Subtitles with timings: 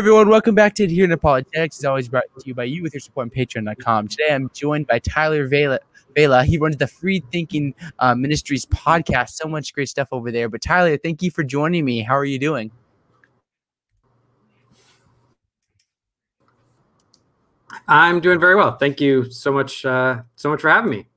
[0.00, 1.76] Everyone, welcome back to Adherent Apologetics.
[1.76, 4.08] It's always brought to you by you with your support on patreon.com.
[4.08, 5.78] Today I'm joined by Tyler Vela.
[6.16, 6.42] Vela.
[6.42, 9.32] He runs the Free Thinking uh, Ministries podcast.
[9.32, 10.48] So much great stuff over there.
[10.48, 12.00] But Tyler, thank you for joining me.
[12.00, 12.70] How are you doing?
[17.86, 18.78] I'm doing very well.
[18.78, 21.09] Thank you so much, uh, so much for having me.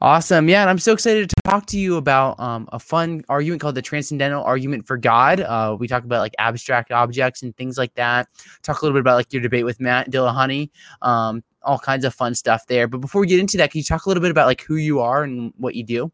[0.00, 0.48] Awesome.
[0.48, 0.60] Yeah.
[0.60, 3.82] And I'm so excited to talk to you about um, a fun argument called the
[3.82, 5.40] Transcendental Argument for God.
[5.40, 8.28] Uh, we talk about like abstract objects and things like that.
[8.62, 12.14] Talk a little bit about like your debate with Matt Dillahunty, um, all kinds of
[12.14, 12.86] fun stuff there.
[12.86, 14.76] But before we get into that, can you talk a little bit about like who
[14.76, 16.12] you are and what you do?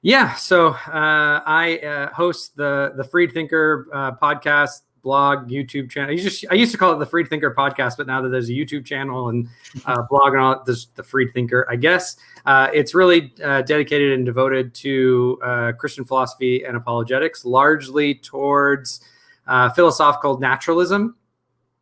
[0.00, 0.34] Yeah.
[0.34, 6.10] So uh, I uh, host the the Freed Thinker uh, podcast blog, YouTube channel.
[6.10, 8.28] I used, to, I used to call it the Freed Thinker podcast, but now that
[8.28, 9.48] there's a YouTube channel and
[9.84, 12.16] uh, blog and all, there's the Freed Thinker, I guess.
[12.46, 19.00] Uh, it's really uh, dedicated and devoted to uh, Christian philosophy and apologetics, largely towards
[19.46, 21.16] uh, philosophical naturalism.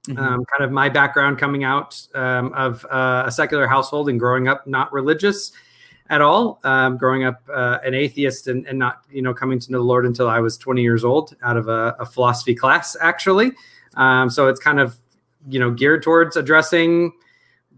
[0.09, 0.19] Mm-hmm.
[0.19, 4.49] Um, kind of my background coming out um, of uh, a secular household and growing
[4.49, 5.53] up not religious
[6.11, 6.61] at all.
[6.65, 9.85] Um, growing up uh, an atheist and, and, not, you know, coming to know the
[9.85, 13.53] Lord until I was 20 years old out of a, a philosophy class, actually.
[13.95, 14.97] Um, so it's kind of,
[15.49, 17.13] you know, geared towards addressing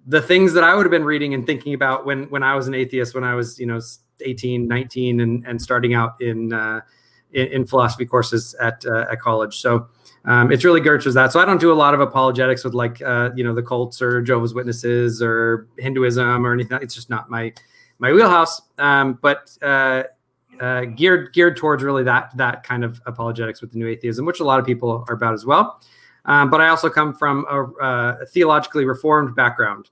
[0.06, 2.66] the things that I would have been reading and thinking about when when I was
[2.66, 3.80] an atheist, when I was, you know,
[4.24, 6.80] 18, 19, and, and starting out in, uh,
[7.33, 9.58] in, in philosophy courses at uh, at college.
[9.61, 9.89] So.
[10.24, 11.33] Um, it's really geared towards that.
[11.33, 14.00] So I don't do a lot of apologetics with like uh, you know the cults
[14.00, 16.78] or Jehovah's Witnesses or Hinduism or anything.
[16.80, 17.52] It's just not my
[18.03, 20.03] my wheelhouse, um, but uh,
[20.61, 24.40] uh, geared geared towards really that that kind of apologetics with the new atheism, which
[24.40, 25.80] a lot of people are about as well.
[26.24, 29.90] Um, but I also come from a, a theologically reformed background,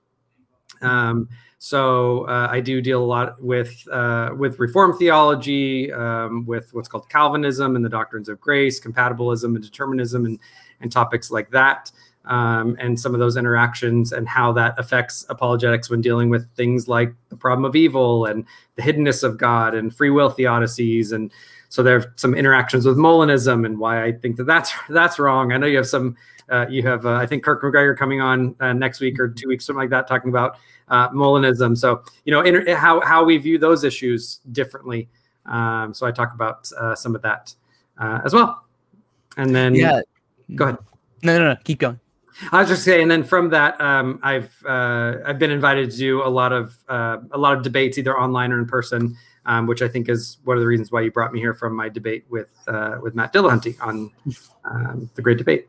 [0.81, 6.73] um, so uh, I do deal a lot with uh, with Reformed theology, um, with
[6.73, 10.37] what's called Calvinism and the doctrines of grace, compatibilism and determinism, and
[10.81, 11.91] and topics like that
[12.25, 16.87] um, and some of those interactions and how that affects apologetics when dealing with things
[16.87, 18.45] like the problem of evil and
[18.75, 21.13] the hiddenness of God and free will theodicies.
[21.13, 21.31] And
[21.69, 25.51] so there are some interactions with Molinism and why I think that that's that's wrong.
[25.51, 26.15] I know you have some.
[26.49, 29.47] Uh, you have, uh, I think, Kirk MacGregor coming on uh, next week or two
[29.47, 30.57] weeks, something like that, talking about
[30.89, 31.77] uh, Molinism.
[31.77, 35.07] So you know, inter- how how we view those issues differently.
[35.45, 37.55] Um, so I talk about uh, some of that
[37.97, 38.65] uh, as well.
[39.37, 40.01] And then, yeah,
[40.55, 40.77] go ahead.
[41.23, 41.99] No, no, no, keep going.
[42.51, 45.97] I was just saying, and then from that, um, I've uh, I've been invited to
[45.97, 49.15] do a lot of uh, a lot of debates, either online or in person,
[49.45, 51.75] um, which I think is one of the reasons why you brought me here from
[51.75, 54.11] my debate with uh, with Matt Dillahunty on
[54.65, 55.67] um, the Great Debate.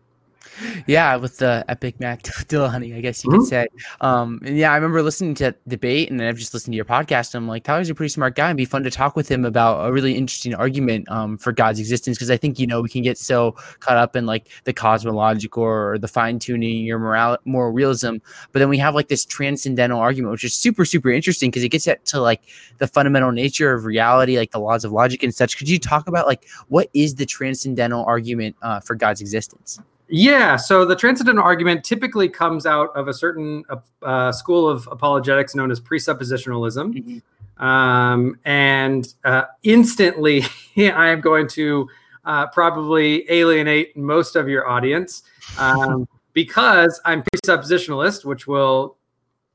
[0.87, 3.41] Yeah, with the epic Matt Dillahunty, I guess you mm-hmm.
[3.41, 3.67] could say.
[4.01, 7.35] Um, and yeah, I remember listening to debate, and I've just listened to your podcast.
[7.35, 9.45] And I'm like, Tyler's a pretty smart guy, and be fun to talk with him
[9.45, 12.17] about a really interesting argument um, for God's existence.
[12.17, 15.63] Because I think you know we can get so caught up in like the cosmological
[15.63, 18.17] or the fine tuning or moral moral realism,
[18.53, 21.69] but then we have like this transcendental argument, which is super super interesting because it
[21.69, 22.43] gets to like
[22.79, 25.57] the fundamental nature of reality, like the laws of logic and such.
[25.57, 29.81] Could you talk about like what is the transcendental argument uh, for God's existence?
[30.09, 33.65] Yeah, so the transcendental argument typically comes out of a certain
[34.03, 36.95] uh, school of apologetics known as presuppositionalism.
[36.95, 37.65] Mm-hmm.
[37.65, 40.45] Um, and uh, instantly,
[40.77, 41.89] I am going to
[42.25, 45.23] uh, probably alienate most of your audience
[45.59, 48.97] um, because I'm presuppositionalist, which will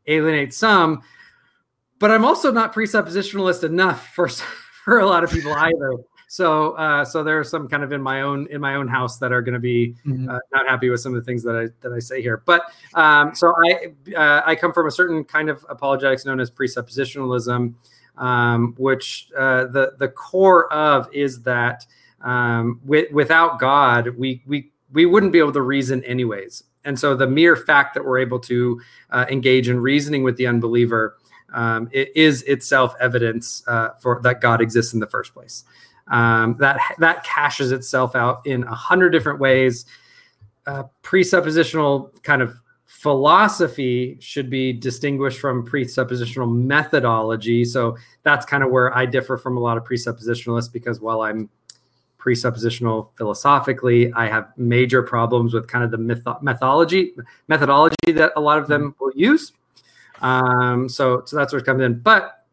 [0.07, 1.01] alienate some.
[1.99, 4.27] But I'm also not presuppositionalist enough for
[4.83, 5.93] for a lot of people either.
[6.27, 9.17] So uh, so there are some kind of in my own in my own house
[9.19, 10.29] that are going to be mm-hmm.
[10.29, 12.43] uh, not happy with some of the things that I that I say here.
[12.45, 16.51] But um, so I uh, I come from a certain kind of apologetics known as
[16.51, 17.73] presuppositionalism,
[18.17, 21.85] um, which uh, the the core of is that
[22.21, 26.63] um, with, without God we we we wouldn't be able to reason anyways.
[26.83, 28.81] And so the mere fact that we're able to
[29.11, 31.17] uh, engage in reasoning with the unbeliever
[31.53, 35.63] um, it is itself evidence uh, for that God exists in the first place.
[36.09, 39.85] Um, that that cashes itself out in a hundred different ways.
[40.65, 47.63] Uh, presuppositional kind of philosophy should be distinguished from presuppositional methodology.
[47.63, 51.49] So that's kind of where I differ from a lot of presuppositionalists because while I'm
[52.17, 57.13] presuppositional philosophically, I have major problems with kind of the myth- methodology
[57.47, 59.53] methodology that a lot of them will use.
[60.21, 61.99] Um, so so that's where it comes in.
[61.99, 62.45] But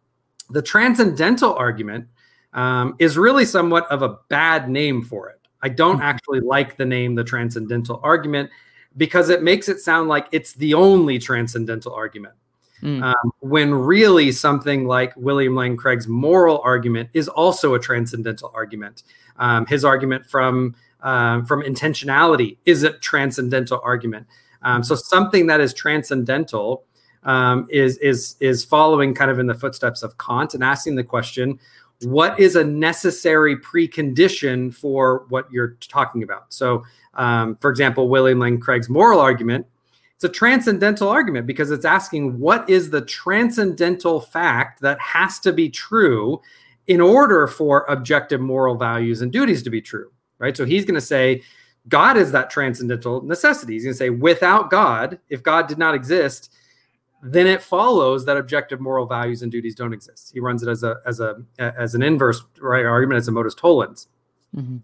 [0.51, 2.07] the transcendental argument
[2.55, 5.41] um, is really somewhat of a bad name for it.
[5.63, 6.03] I don't mm-hmm.
[6.03, 8.51] actually like the name the transcendental argument
[8.97, 12.35] because it makes it sound like it's the only transcendental argument.
[12.83, 13.03] Mm.
[13.03, 19.05] Um, when really something like William Lane Craig's moral argument is also a transcendental argument.
[19.39, 24.27] Um, his argument from um, from intentionality is a transcendental argument.
[24.63, 26.85] Um, so something that is transcendental
[27.23, 31.05] um, is is is following kind of in the footsteps of Kant and asking the
[31.05, 31.59] question,
[32.05, 36.53] what is a necessary precondition for what you're talking about?
[36.53, 36.85] So,
[37.15, 39.67] um, for example, William Lane Craig's moral argument.
[40.17, 45.53] It's a transcendental argument because it's asking what is the transcendental fact that has to
[45.53, 46.41] be true
[46.87, 50.57] in order for objective moral values and duties to be true, right?
[50.57, 51.43] So he's going to say
[51.89, 53.75] God is that transcendental necessity.
[53.75, 56.53] He's going to say without God, if God did not exist,
[57.25, 60.31] then it follows that objective moral values and duties don't exist.
[60.35, 63.55] He runs it as a as a as an inverse right argument as a modus
[63.55, 64.09] tollens.
[64.55, 64.77] Mm-hmm.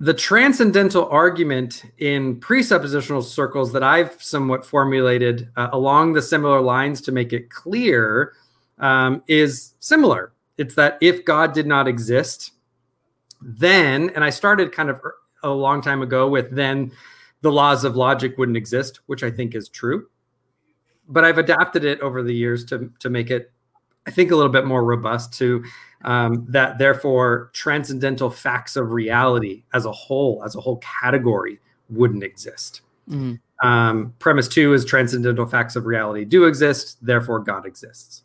[0.00, 7.00] The transcendental argument in presuppositional circles that I've somewhat formulated uh, along the similar lines
[7.02, 8.32] to make it clear
[8.78, 10.32] um, is similar.
[10.56, 12.52] It's that if God did not exist,
[13.42, 15.00] then, and I started kind of
[15.42, 16.92] a long time ago with then
[17.42, 20.06] the laws of logic wouldn't exist, which I think is true
[21.08, 23.50] but I've adapted it over the years to to make it,
[24.06, 25.32] I think, a little bit more robust.
[25.38, 25.64] To
[26.02, 31.58] um, that, therefore, transcendental facts of reality as a whole, as a whole category,
[31.90, 32.82] wouldn't exist.
[33.08, 33.66] Mm-hmm.
[33.66, 38.22] Um, premise two is transcendental facts of reality do exist, therefore God exists.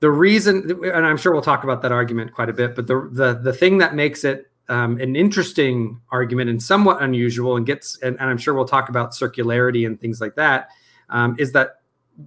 [0.00, 3.08] The reason, and I'm sure we'll talk about that argument quite a bit, but the
[3.12, 7.98] the the thing that makes it um, an interesting argument and somewhat unusual, and gets,
[8.02, 10.70] and, and I'm sure we'll talk about circularity and things like that,
[11.10, 11.80] um, is that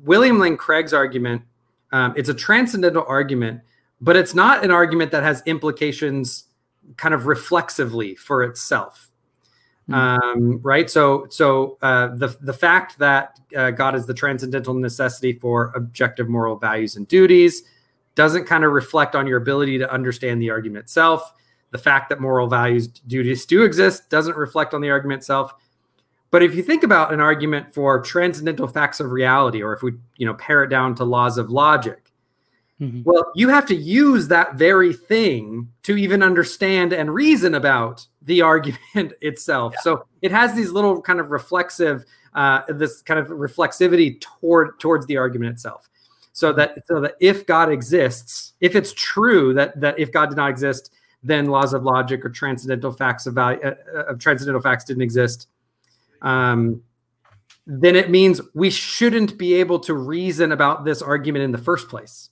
[0.04, 1.42] William Lane Craig's argument,
[1.92, 3.62] um, it's a transcendental argument,
[4.02, 6.46] but it's not an argument that has implications
[6.98, 9.10] kind of reflexively for itself.
[9.90, 9.94] Mm-hmm.
[9.94, 10.90] Um, right.
[10.90, 16.30] So, so uh, the the fact that uh, God is the transcendental necessity for objective
[16.30, 17.64] moral values and duties
[18.16, 21.34] doesn't kind of reflect on your ability to understand the argument itself.
[21.72, 25.54] The fact that moral values duties do exist doesn't reflect on the argument itself.
[26.34, 29.92] But if you think about an argument for transcendental facts of reality, or if we,
[30.18, 32.12] you know, pare it down to laws of logic,
[32.82, 33.04] mm-hmm.
[33.06, 38.42] well, you have to use that very thing to even understand and reason about the
[38.52, 39.74] argument itself.
[39.76, 39.82] Yeah.
[39.82, 42.04] So it has these little kind of reflexive,
[42.34, 45.88] uh, this kind of reflexivity toward towards the argument itself.
[46.32, 50.38] So that so that if God exists, if it's true that that if God did
[50.38, 54.62] not exist, then laws of logic or transcendental facts of value uh, uh of transcendental
[54.62, 55.48] facts didn't exist
[56.24, 56.81] um,
[57.66, 61.88] then it means we shouldn't be able to reason about this argument in the first
[61.88, 62.30] place,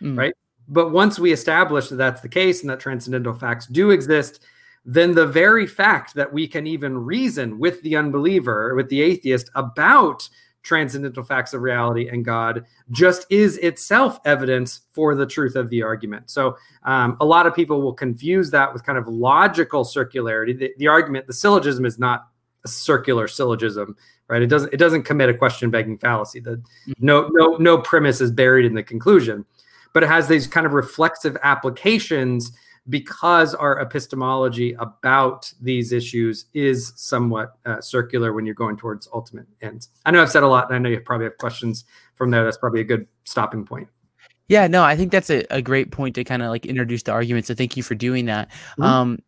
[0.00, 0.16] mm.
[0.16, 0.34] right?
[0.68, 4.42] But once we establish that that's the case and that transcendental facts do exist,
[4.84, 9.50] then the very fact that we can even reason with the unbeliever, with the atheist
[9.54, 10.28] about
[10.62, 15.82] transcendental facts of reality and God just is itself evidence for the truth of the
[15.82, 16.28] argument.
[16.28, 20.58] So um, a lot of people will confuse that with kind of logical circularity.
[20.58, 22.26] The, the argument, the syllogism is not
[22.66, 23.96] a circular syllogism,
[24.28, 24.42] right?
[24.42, 26.40] It doesn't it doesn't commit a question begging fallacy.
[26.40, 26.92] The mm-hmm.
[26.98, 29.46] no no no premise is buried in the conclusion,
[29.94, 32.52] but it has these kind of reflexive applications
[32.88, 39.46] because our epistemology about these issues is somewhat uh, circular when you're going towards ultimate
[39.60, 39.88] ends.
[40.04, 42.44] I know I've said a lot, and I know you probably have questions from there.
[42.44, 43.88] That's probably a good stopping point.
[44.48, 47.10] Yeah, no, I think that's a, a great point to kind of like introduce the
[47.12, 47.46] argument.
[47.46, 48.50] So thank you for doing that.
[48.50, 48.82] Mm-hmm.
[48.82, 49.18] Um,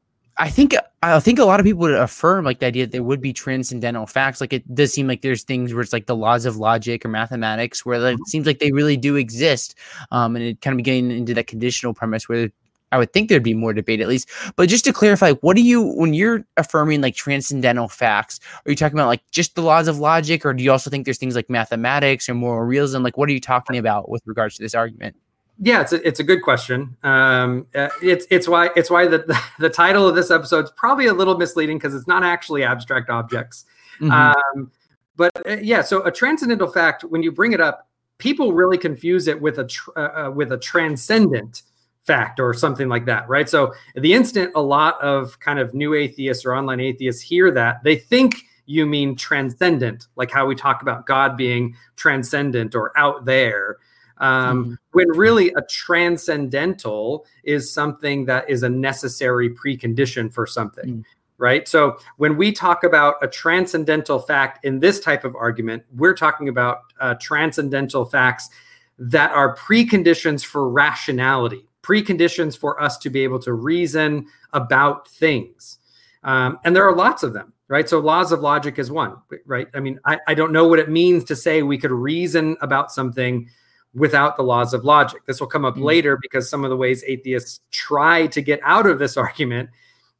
[0.41, 3.03] I think I think a lot of people would affirm like the idea that there
[3.03, 4.41] would be transcendental facts.
[4.41, 7.09] Like it does seem like there's things where it's like the laws of logic or
[7.09, 9.75] mathematics where like, it seems like they really do exist.
[10.13, 12.51] Um, and it kind of getting into that conditional premise where
[12.93, 14.31] I would think there'd be more debate at least.
[14.57, 18.39] But just to clarify, what do you when you're affirming like transcendental facts?
[18.65, 21.05] Are you talking about like just the laws of logic, or do you also think
[21.05, 23.03] there's things like mathematics or moral realism?
[23.03, 25.17] Like, what are you talking about with regards to this argument?
[25.61, 26.97] Yeah, it's a, it's a good question.
[27.03, 30.71] Um, uh, it's it's why it's why the, the, the title of this episode is
[30.77, 33.65] probably a little misleading because it's not actually abstract objects.
[34.01, 34.13] Mm-hmm.
[34.13, 34.71] Um,
[35.17, 37.89] but uh, yeah, so a transcendental fact when you bring it up,
[38.19, 41.63] people really confuse it with a tr- uh, uh, with a transcendent
[42.05, 43.49] fact or something like that, right?
[43.49, 47.83] So the instant a lot of kind of new atheists or online atheists hear that,
[47.83, 48.37] they think
[48.67, 53.79] you mean transcendent, like how we talk about God being transcendent or out there.
[54.21, 54.75] Um, mm-hmm.
[54.93, 60.89] When really a transcendental is something that is a necessary precondition for something.
[60.89, 61.01] Mm-hmm.
[61.41, 61.69] Right.
[61.69, 66.49] So when we talk about a transcendental fact in this type of argument, we're talking
[66.49, 68.51] about uh, transcendental facts
[68.99, 75.79] that are preconditions for rationality, preconditions for us to be able to reason about things.
[76.25, 77.89] Um, and there are lots of them, right?
[77.89, 79.15] So laws of logic is one,
[79.47, 79.69] right?
[79.75, 82.91] I mean, I, I don't know what it means to say we could reason about
[82.91, 83.49] something
[83.95, 85.25] without the laws of logic.
[85.27, 85.85] This will come up mm-hmm.
[85.85, 89.71] later because some of the ways atheists try to get out of this argument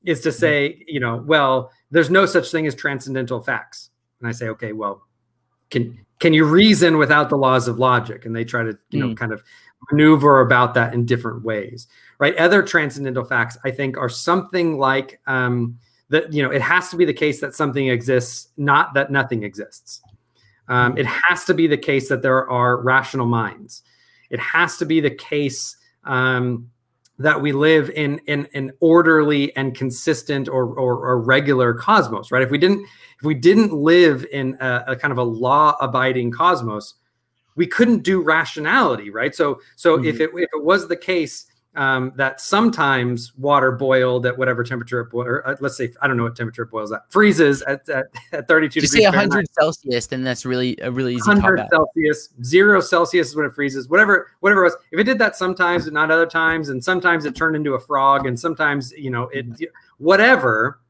[0.05, 3.91] is to say, you know, well, there's no such thing as transcendental facts.
[4.21, 5.03] And I say, okay, well,
[5.71, 8.25] can can you reason without the laws of logic?
[8.25, 9.17] And they try to, you know, mm.
[9.17, 9.43] kind of
[9.91, 11.87] maneuver about that in different ways,
[12.19, 12.37] right?
[12.37, 16.33] Other transcendental facts, I think, are something like um, that.
[16.33, 20.03] You know, it has to be the case that something exists, not that nothing exists.
[20.69, 23.83] Um, it has to be the case that there are rational minds.
[24.31, 26.71] It has to be the case um,
[27.19, 32.43] that we live in in an orderly and consistent or, or, or regular cosmos, right?
[32.43, 32.83] If we didn't
[33.19, 36.95] if we didn't live in a, a kind of a law abiding cosmos,
[37.57, 39.35] we couldn't do rationality, right?
[39.35, 40.07] So so mm-hmm.
[40.07, 41.47] if it if it was the case
[41.79, 46.09] um, that sometimes water boiled at whatever temperature it boils, or uh, let's say, I
[46.09, 48.91] don't know what temperature it boils at, freezes at, at, at 32 you degrees.
[48.91, 53.47] say 100 Celsius, then that's really a really easy 100 Celsius, zero Celsius is when
[53.47, 54.77] it freezes, whatever, whatever it was.
[54.91, 57.81] If it did that sometimes, but not other times, and sometimes it turned into a
[57.81, 59.65] frog, and sometimes, you know, it, mm-hmm.
[59.99, 60.81] whatever,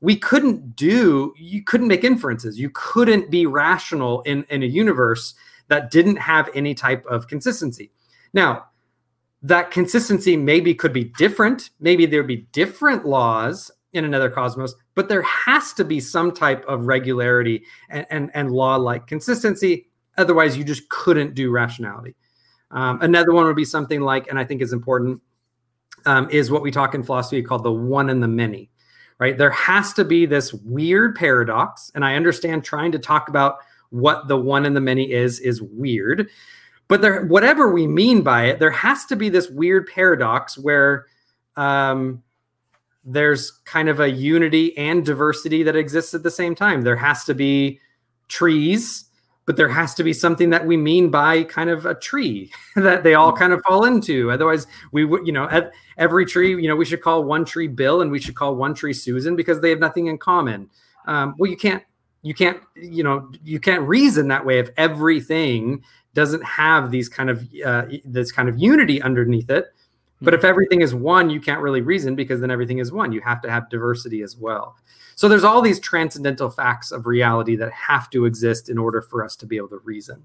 [0.00, 2.58] we couldn't do, you couldn't make inferences.
[2.58, 5.34] You couldn't be rational in, in a universe
[5.68, 7.92] that didn't have any type of consistency.
[8.32, 8.66] Now,
[9.42, 11.70] that consistency maybe could be different.
[11.80, 16.64] Maybe there'd be different laws in another cosmos, but there has to be some type
[16.66, 19.88] of regularity and, and, and law like consistency.
[20.16, 22.14] Otherwise, you just couldn't do rationality.
[22.70, 25.20] Um, another one would be something like, and I think is important,
[26.06, 28.70] um, is what we talk in philosophy called the one and the many,
[29.18, 29.36] right?
[29.36, 31.90] There has to be this weird paradox.
[31.94, 33.58] And I understand trying to talk about
[33.90, 36.30] what the one and the many is, is weird.
[36.88, 41.06] But there, whatever we mean by it, there has to be this weird paradox where
[41.56, 42.22] um,
[43.04, 46.82] there's kind of a unity and diversity that exists at the same time.
[46.82, 47.80] There has to be
[48.28, 49.06] trees,
[49.44, 53.02] but there has to be something that we mean by kind of a tree that
[53.02, 54.30] they all kind of fall into.
[54.30, 58.02] Otherwise, we would, you know, every tree, you know, we should call one tree Bill
[58.02, 60.70] and we should call one tree Susan because they have nothing in common.
[61.06, 61.82] Um, well, you can't,
[62.22, 65.82] you can't, you know, you can't reason that way if everything
[66.14, 69.72] doesn't have these kind of uh, this kind of unity underneath it.
[70.22, 73.10] But if everything is one, you can't really reason because then everything is one.
[73.12, 74.76] You have to have diversity as well.
[75.16, 79.24] So there's all these transcendental facts of reality that have to exist in order for
[79.24, 80.22] us to be able to reason.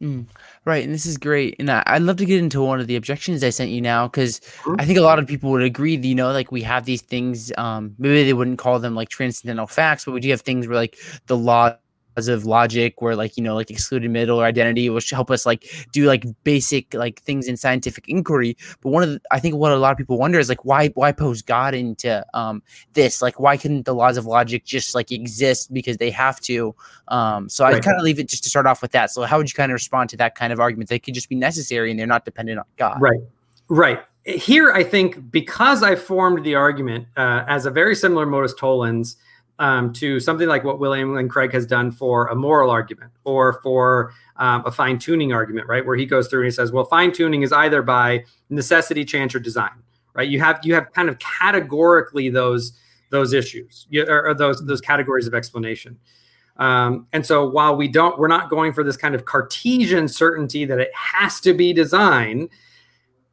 [0.00, 0.26] Mm,
[0.64, 1.54] right, and this is great.
[1.60, 4.08] And I, would love to get into one of the objections I sent you now
[4.08, 4.80] because mm-hmm.
[4.80, 5.96] I think a lot of people would agree.
[5.96, 7.52] You know, like we have these things.
[7.56, 10.76] Um, maybe they wouldn't call them like transcendental facts, but we do have things where
[10.76, 11.76] like the law
[12.16, 15.86] of logic where like you know like excluded middle or identity which help us like
[15.92, 18.56] do like basic like things in scientific inquiry.
[18.80, 20.88] But one of the, i think what a lot of people wonder is like why
[20.88, 23.22] why pose god into um this?
[23.22, 26.74] Like why couldn't the laws of logic just like exist because they have to?
[27.08, 27.74] Um so right.
[27.74, 29.10] i kind of leave it just to start off with that.
[29.10, 30.90] So how would you kind of respond to that kind of argument?
[30.90, 33.00] They could just be necessary and they're not dependent on god.
[33.00, 33.20] Right.
[33.68, 34.00] Right.
[34.24, 39.16] Here i think because i formed the argument uh, as a very similar modus tollens
[39.62, 43.60] um, to something like what William Lane Craig has done for a moral argument or
[43.62, 45.86] for um, a fine tuning argument, right?
[45.86, 49.36] Where he goes through and he says, well, fine tuning is either by necessity, chance,
[49.36, 49.70] or design,
[50.14, 50.28] right?
[50.28, 52.72] You have you have kind of categorically those
[53.10, 55.96] those issues or, those those categories of explanation.
[56.56, 60.64] Um, and so while we don't, we're not going for this kind of Cartesian certainty
[60.64, 62.48] that it has to be design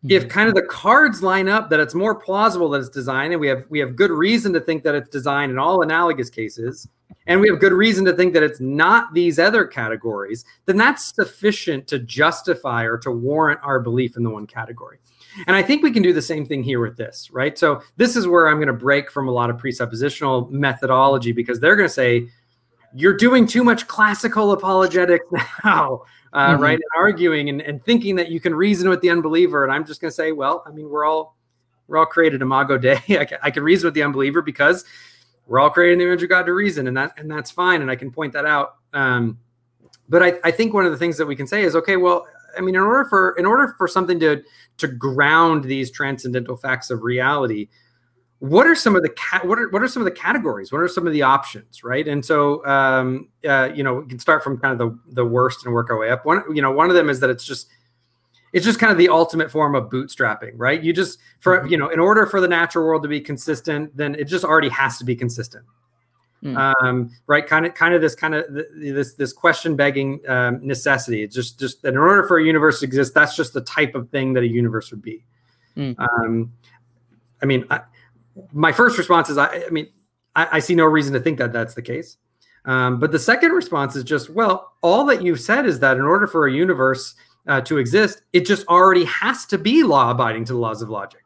[0.08, 0.32] if mm-hmm.
[0.32, 3.48] kind of the cards line up that it's more plausible that it's designed and we
[3.48, 6.88] have we have good reason to think that it's designed in all analogous cases
[7.27, 11.13] and we have good reason to think that it's not these other categories then that's
[11.13, 15.00] sufficient to justify or to warrant our belief in the one category.
[15.48, 17.58] And i think we can do the same thing here with this right?
[17.58, 21.60] So this is where i'm going to break from a lot of presuppositional methodology because
[21.60, 22.29] they're going to say
[22.96, 25.25] you're doing too much classical apologetics
[25.65, 26.62] now uh, mm-hmm.
[26.62, 26.75] right?
[26.75, 29.63] And arguing and, and thinking that you can reason with the unbeliever.
[29.63, 31.36] And I'm just going to say, well, I mean, we're all
[31.88, 33.01] we're all created imago Dei.
[33.19, 34.86] I can, I can reason with the unbeliever because
[35.48, 37.81] we're all created in the image of God to reason, and that and that's fine.
[37.81, 38.75] And I can point that out.
[38.93, 39.39] Um,
[40.07, 42.25] but I, I think one of the things that we can say is, okay, well,
[42.57, 44.43] I mean, in order for in order for something to
[44.77, 47.69] to ground these transcendental facts of reality,
[48.39, 50.72] what are some of the cat what are what are some of the categories?
[50.72, 52.08] What are some of the options right?
[52.08, 55.65] And so um uh, you know we can start from kind of the the worst
[55.65, 56.25] and work our way up.
[56.25, 57.69] One you know one of them is that it's just
[58.53, 60.81] it's just kind of the ultimate form of bootstrapping right?
[60.81, 61.67] You just for mm-hmm.
[61.67, 64.69] you know in order for the natural world to be consistent then it just already
[64.69, 65.65] has to be consistent.
[66.41, 66.81] Mm.
[66.81, 67.46] um right?
[67.46, 71.24] Kind of kind of this kind of this this question begging um, necessity.
[71.24, 73.96] It's just just that in order for a universe to exist that's just the type
[73.96, 75.25] of thing that a universe would be.
[75.77, 75.96] Mm.
[76.00, 76.51] um
[77.43, 77.81] i mean I,
[78.51, 79.88] my first response is, I, I mean,
[80.36, 82.17] I, I, see no reason to think that that's the case.
[82.65, 86.03] Um, but the second response is just, well, all that you've said is that in
[86.03, 87.15] order for a universe
[87.48, 90.89] uh, to exist, it just already has to be law abiding to the laws of
[90.89, 91.24] logic.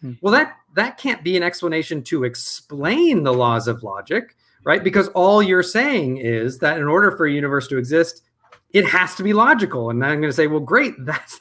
[0.00, 0.12] Hmm.
[0.20, 4.82] Well, that that can't be an explanation to explain the laws of logic, right?
[4.82, 8.22] Because all you're saying is that in order for a universe to exist,
[8.72, 9.90] it has to be logical.
[9.90, 11.38] And I'm going to say, well, great, that's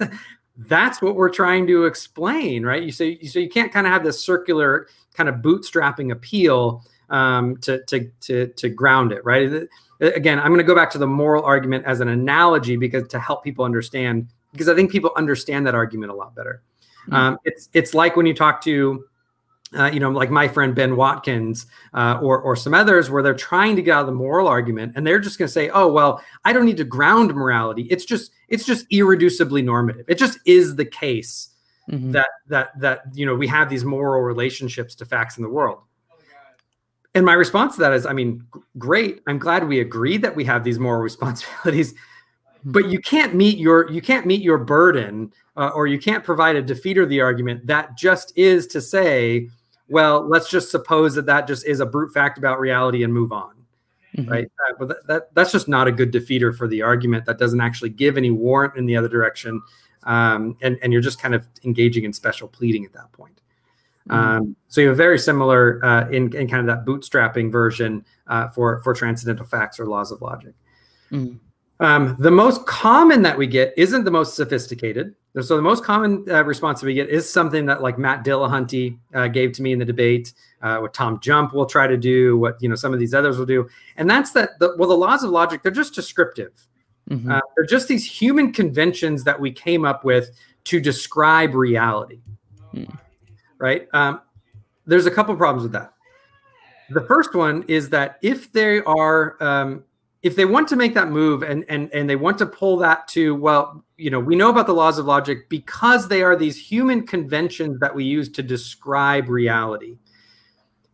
[0.67, 2.83] that's what we're trying to explain, right?
[2.83, 7.57] You say so you can't kind of have this circular kind of bootstrapping appeal um,
[7.57, 9.67] to to to to ground it, right?
[9.99, 13.19] Again, I'm going to go back to the moral argument as an analogy because to
[13.19, 16.63] help people understand, because I think people understand that argument a lot better.
[17.03, 17.13] Mm-hmm.
[17.13, 19.05] Um, it's it's like when you talk to
[19.77, 23.33] uh, you know, like my friend Ben Watkins uh, or or some others, where they're
[23.33, 25.91] trying to get out of the moral argument, and they're just going to say, "Oh,
[25.91, 27.83] well, I don't need to ground morality.
[27.83, 30.05] It's just it's just irreducibly normative.
[30.09, 31.49] It just is the case
[31.89, 32.11] mm-hmm.
[32.11, 35.79] that that that you know we have these moral relationships to facts in the world."
[37.13, 38.45] And my response to that is, I mean,
[38.77, 39.21] great.
[39.27, 41.93] I'm glad we agree that we have these moral responsibilities,
[42.63, 42.71] hmm.
[42.71, 46.57] but you can't meet your you can't meet your burden, uh, or you can't provide
[46.57, 49.47] a defeater of the argument that just is to say
[49.91, 53.31] well, let's just suppose that that just is a brute fact about reality and move
[53.31, 53.53] on.
[54.17, 54.31] Mm-hmm.
[54.31, 54.51] Right.
[54.67, 57.25] Uh, but that, that, that's just not a good defeater for the argument.
[57.25, 59.61] That doesn't actually give any warrant in the other direction.
[60.03, 63.39] Um, and, and you're just kind of engaging in special pleading at that point.
[64.09, 64.17] Mm-hmm.
[64.17, 68.49] Um, so you have very similar uh, in, in kind of that bootstrapping version uh,
[68.49, 70.55] for, for transcendental facts or laws of logic.
[71.11, 71.85] Mm-hmm.
[71.85, 75.15] Um, the most common that we get isn't the most sophisticated.
[75.39, 78.97] So the most common uh, response that we get is something that like Matt Dillahunty
[79.13, 82.37] uh, gave to me in the debate, uh, what Tom Jump will try to do,
[82.37, 84.59] what you know some of these others will do, and that's that.
[84.59, 86.51] The, well, the laws of logic they're just descriptive.
[87.09, 87.31] Mm-hmm.
[87.31, 90.31] Uh, they're just these human conventions that we came up with
[90.65, 92.21] to describe reality,
[92.73, 92.93] mm.
[93.57, 93.87] right?
[93.93, 94.21] Um,
[94.85, 95.93] there's a couple problems with that.
[96.89, 99.85] The first one is that if they are um,
[100.23, 103.07] if they want to make that move and and and they want to pull that
[103.07, 106.59] to well you know we know about the laws of logic because they are these
[106.59, 109.97] human conventions that we use to describe reality.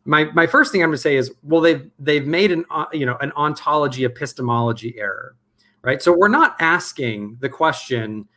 [0.05, 2.85] My my first thing i'm going to say is well they've they've made an uh,
[2.93, 5.35] you know an ontology epistemology error
[5.87, 6.01] right?
[6.01, 8.27] So we're not asking the question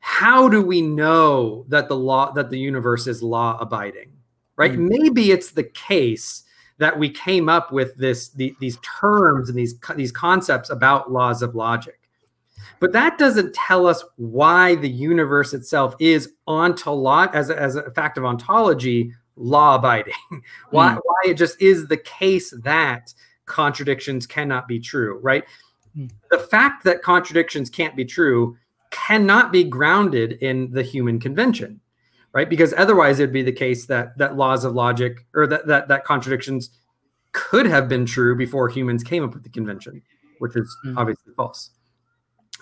[0.00, 4.12] how do we know that the law that the universe is law abiding
[4.56, 4.72] right?
[4.72, 4.88] Mm-hmm.
[4.88, 6.44] maybe it's the case
[6.78, 11.42] that we came up with this the, these terms and these these concepts about laws
[11.42, 12.00] of logic
[12.80, 17.90] but that doesn't tell us why the universe itself is ontolog as a, as a
[17.92, 20.14] fact of ontology law abiding
[20.70, 20.98] why mm.
[21.04, 23.12] why it just is the case that
[23.46, 25.44] contradictions cannot be true right
[25.96, 26.10] mm.
[26.30, 28.56] the fact that contradictions can't be true
[28.90, 31.80] cannot be grounded in the human convention
[32.32, 32.48] right?
[32.48, 36.04] Because otherwise, it'd be the case that that laws of logic or that that that
[36.04, 36.70] contradictions
[37.32, 40.02] could have been true before humans came up with the convention,
[40.38, 40.98] which is mm-hmm.
[40.98, 41.70] obviously false.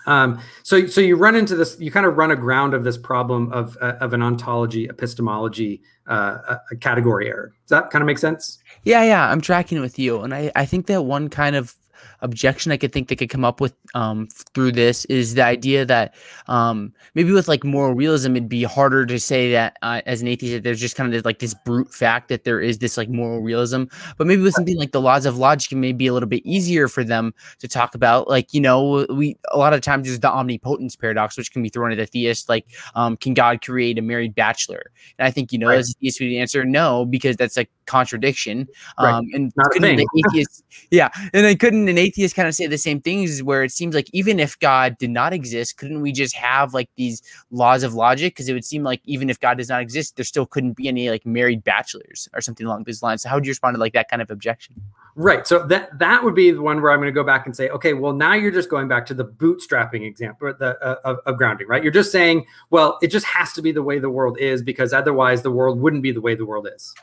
[0.07, 3.51] Um, so, so you run into this, you kind of run aground of this problem
[3.51, 7.53] of uh, of an ontology epistemology uh, a category error.
[7.65, 8.57] Does that kind of make sense?
[8.83, 11.75] Yeah, yeah, I'm tracking with you, and I I think that one kind of
[12.21, 15.85] objection I could think they could come up with um, through this is the idea
[15.85, 16.15] that
[16.47, 20.27] um, maybe with like moral realism, it'd be harder to say that uh, as an
[20.27, 23.09] atheist that there's just kind of like this brute fact that there is this like
[23.09, 23.83] moral realism.
[24.17, 26.45] But maybe with something like the laws of logic, it may be a little bit
[26.45, 28.29] easier for them to talk about.
[28.29, 31.69] Like you know, we a lot of times there's the omnipotence paradox, which can be
[31.69, 32.49] thrown at a theist.
[32.49, 34.91] Like, um, can God create a married bachelor?
[35.17, 35.79] And I think you know, right.
[35.79, 38.67] as a theist, we answer no because that's a contradiction.
[38.99, 39.11] Right.
[39.13, 42.65] Um, and Not couldn't the atheist, yeah, and then couldn't an atheists kind of say
[42.65, 46.11] the same things where it seems like even if God did not exist, couldn't we
[46.11, 48.33] just have like these laws of logic?
[48.33, 50.87] Because it would seem like even if God does not exist, there still couldn't be
[50.87, 53.21] any like married bachelors or something along those lines.
[53.21, 54.81] So how would you respond to like that kind of objection?
[55.15, 55.45] Right.
[55.45, 57.69] So that that would be the one where I'm going to go back and say,
[57.69, 61.37] okay, well now you're just going back to the bootstrapping example the, uh, of, of
[61.37, 61.83] grounding, right?
[61.83, 64.93] You're just saying, well, it just has to be the way the world is because
[64.93, 66.93] otherwise the world wouldn't be the way the world is.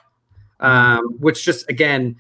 [0.61, 0.67] Mm-hmm.
[0.67, 2.17] Um, which just again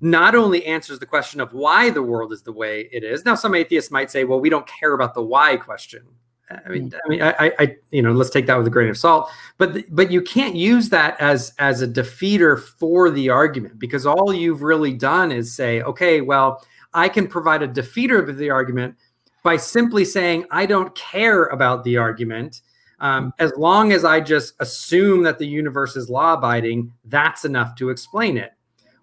[0.00, 3.24] not only answers the question of why the world is the way it is.
[3.24, 6.04] Now, some atheists might say, "Well, we don't care about the why question."
[6.50, 8.96] I mean, I mean, I, I, you know, let's take that with a grain of
[8.96, 9.30] salt.
[9.58, 14.32] But, but you can't use that as as a defeater for the argument because all
[14.32, 18.96] you've really done is say, okay, well, I can provide a defeater of the argument
[19.42, 22.62] by simply saying I don't care about the argument.
[23.00, 27.76] Um, as long as I just assume that the universe is law abiding, that's enough
[27.76, 28.52] to explain it.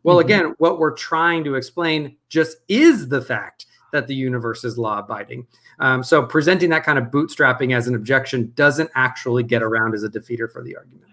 [0.05, 0.25] Well, mm-hmm.
[0.25, 4.99] again, what we're trying to explain just is the fact that the universe is law
[4.99, 5.47] abiding.
[5.79, 10.03] Um, so presenting that kind of bootstrapping as an objection doesn't actually get around as
[10.03, 11.11] a defeater for the argument.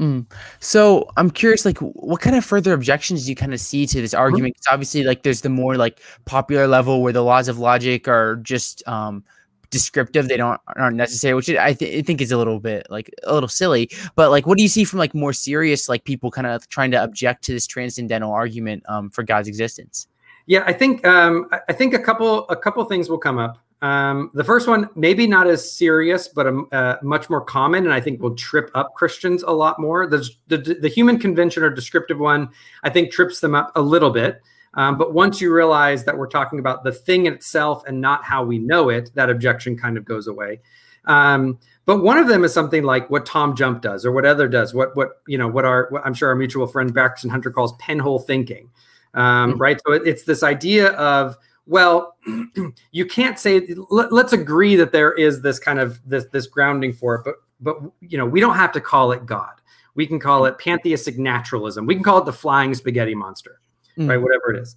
[0.00, 0.26] Mm.
[0.58, 4.00] So I'm curious, like, what kind of further objections do you kind of see to
[4.00, 4.20] this mm-hmm.
[4.20, 4.54] argument?
[4.54, 8.36] Because obviously, like, there's the more like popular level where the laws of logic are
[8.36, 9.22] just um,
[9.70, 10.28] descriptive.
[10.28, 13.34] They don't aren't necessary, which I, th- I think is a little bit like a
[13.34, 13.90] little silly.
[14.14, 16.90] But like, what do you see from like more serious like people kind of trying
[16.92, 20.08] to object to this transcendental argument um, for God's existence?
[20.46, 23.58] Yeah, I think um, I think a couple a couple things will come up.
[23.80, 27.92] Um, the first one, maybe not as serious, but a, uh, much more common, and
[27.92, 30.06] I think will trip up Christians a lot more.
[30.06, 32.48] The, the, the human convention or descriptive one,
[32.82, 34.42] I think, trips them up a little bit.
[34.74, 38.44] Um, but once you realize that we're talking about the thing itself and not how
[38.44, 40.60] we know it, that objection kind of goes away.
[41.06, 44.46] Um, but one of them is something like what Tom Jump does, or what other
[44.46, 47.50] does, what what you know, what our what I'm sure our mutual friend Braxton Hunter
[47.50, 48.70] calls penhole thinking,
[49.14, 49.58] um, mm-hmm.
[49.58, 49.80] right?
[49.86, 51.36] So it, it's this idea of
[51.68, 52.16] well
[52.90, 56.92] you can't say let, us agree that there is this kind of this this grounding
[56.92, 59.60] for it but but you know we don't have to call it god
[59.94, 63.60] we can call it pantheistic naturalism we can call it the flying spaghetti monster
[63.98, 64.08] mm.
[64.08, 64.76] right whatever it is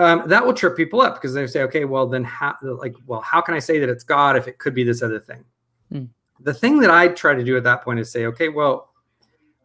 [0.00, 3.20] um, that will trip people up because they say okay well then how like well
[3.20, 5.44] how can i say that it's god if it could be this other thing
[5.92, 6.08] mm.
[6.40, 8.86] the thing that i try to do at that point is say okay well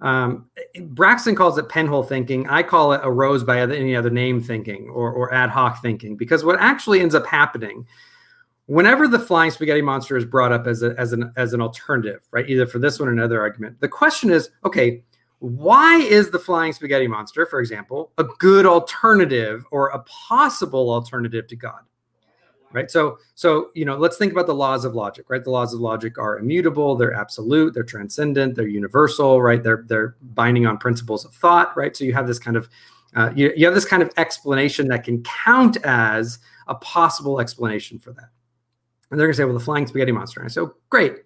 [0.02, 0.50] um,
[0.82, 2.46] Braxton calls it penhole thinking.
[2.50, 6.44] I call it arose by any other name thinking or, or ad hoc thinking because
[6.44, 7.88] what actually ends up happening
[8.66, 12.22] whenever the flying spaghetti monster is brought up as, a, as, an, as an alternative,
[12.32, 15.04] right, either for this one or another argument, the question is okay,
[15.44, 21.48] why is the flying spaghetti monster, for example, a good alternative or a possible alternative
[21.48, 21.82] to God?
[22.72, 22.90] right?
[22.90, 25.44] So so you know let's think about the laws of logic right?
[25.44, 29.62] The laws of logic are immutable they're absolute they're transcendent they're universal right?
[29.62, 31.96] They're they're binding on principles of thought right?
[31.96, 32.70] So you have this kind of
[33.16, 38.00] uh, you, you have this kind of explanation that can count as a possible explanation
[38.00, 38.30] for that.
[39.12, 40.40] And they're going to say well the flying spaghetti monster.
[40.40, 41.18] And i say oh, great.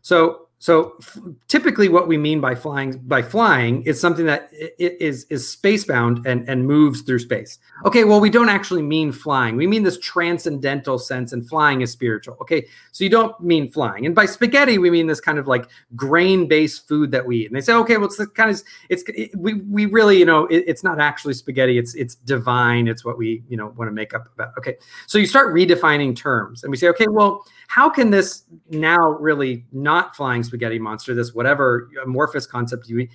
[0.00, 5.24] So so f- typically, what we mean by flying by flying is something that is
[5.24, 7.58] is space bound and and moves through space.
[7.84, 9.56] Okay, well, we don't actually mean flying.
[9.56, 12.38] We mean this transcendental sense, and flying is spiritual.
[12.40, 14.06] Okay, so you don't mean flying.
[14.06, 17.46] And by spaghetti, we mean this kind of like grain based food that we eat.
[17.48, 20.24] And they say, okay, well, it's the kind of it's it, we we really you
[20.24, 21.76] know it, it's not actually spaghetti.
[21.76, 22.88] It's it's divine.
[22.88, 24.56] It's what we you know want to make up about.
[24.56, 29.10] Okay, so you start redefining terms, and we say, okay, well how can this now
[29.10, 33.06] really not flying spaghetti monster, this whatever amorphous concept you,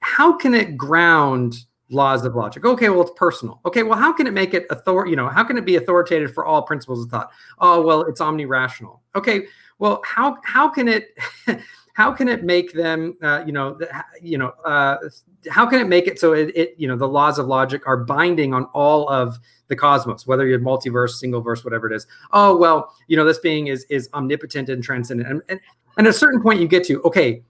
[0.00, 2.64] how can it ground laws of logic?
[2.64, 3.60] Okay, well, it's personal.
[3.64, 5.06] Okay, well, how can it make it author?
[5.06, 7.30] You know, how can it be authoritative for all principles of thought?
[7.58, 9.02] Oh, well, it's omni-rational.
[9.14, 9.46] Okay,
[9.78, 11.16] well, how how can it?
[11.94, 13.76] how can it make them uh, you know
[14.22, 14.96] you know uh,
[15.50, 17.96] how can it make it so it, it, you know the laws of logic are
[17.96, 19.36] binding on all of
[19.68, 22.06] the cosmos, whether you're multiverse, single verse, whatever it is.
[22.32, 25.30] Oh, well, you know, this being is is omnipotent and transcendent.
[25.30, 25.60] And, and,
[25.96, 27.42] and at a certain point you get to, okay,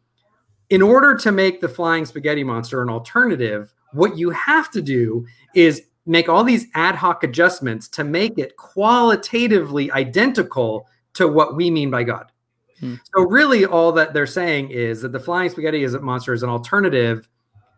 [0.70, 5.26] in order to make the flying spaghetti monster an alternative, what you have to do
[5.54, 10.86] is make all these ad hoc adjustments to make it qualitatively identical
[11.18, 12.33] to what we mean by God.
[12.81, 12.94] Hmm.
[13.14, 17.28] So really, all that they're saying is that the flying spaghetti monster is an alternative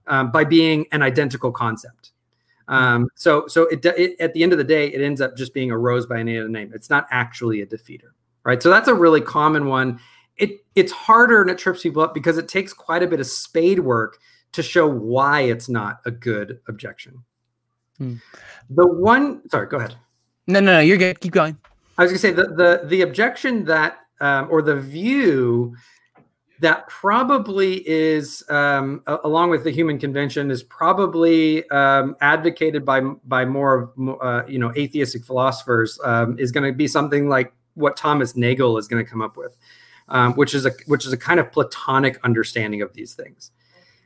[0.07, 2.13] um, by being an identical concept.
[2.69, 5.53] Um, so so it, it, at the end of the day, it ends up just
[5.53, 6.71] being a rose by any other name.
[6.75, 8.13] It's not actually a defeater,
[8.45, 8.63] right?
[8.63, 9.99] So that's a really common one.
[10.37, 13.27] It it's harder and it trips people up because it takes quite a bit of
[13.27, 14.19] spade work
[14.53, 17.25] to show why it's not a good objection.
[17.99, 18.17] Hmm.
[18.69, 19.97] The one, sorry, go ahead.
[20.47, 21.21] No, no, no, you're good.
[21.21, 21.57] Keep going.
[21.99, 25.75] I was gonna say the the the objection that um, or the view
[26.61, 33.45] that probably is, um, along with the Human Convention, is probably um, advocated by by
[33.45, 35.99] more uh, you know atheistic philosophers.
[36.05, 39.37] Um, is going to be something like what Thomas Nagel is going to come up
[39.37, 39.57] with,
[40.09, 43.53] um, which is a which is a kind of Platonic understanding of these things.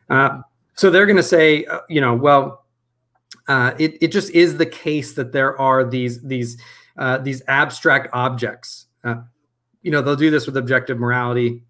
[0.09, 0.41] Uh,
[0.75, 2.65] so they're going to say, uh, you know, well,
[3.49, 6.57] uh, it it just is the case that there are these these
[6.97, 8.87] uh, these abstract objects.
[9.03, 9.17] Uh,
[9.83, 11.63] you know, they'll do this with objective morality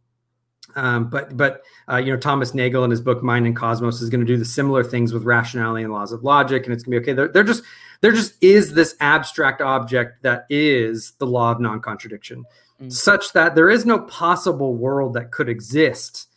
[0.76, 4.10] um, but but uh, you know Thomas Nagel in his book Mind and Cosmos is
[4.10, 6.92] going to do the similar things with rationality and laws of logic, and it's going
[6.92, 7.14] to be okay.
[7.14, 7.62] There, there just
[8.00, 12.44] there just is this abstract object that is the law of non-contradiction,
[12.80, 12.90] mm-hmm.
[12.90, 16.28] such that there is no possible world that could exist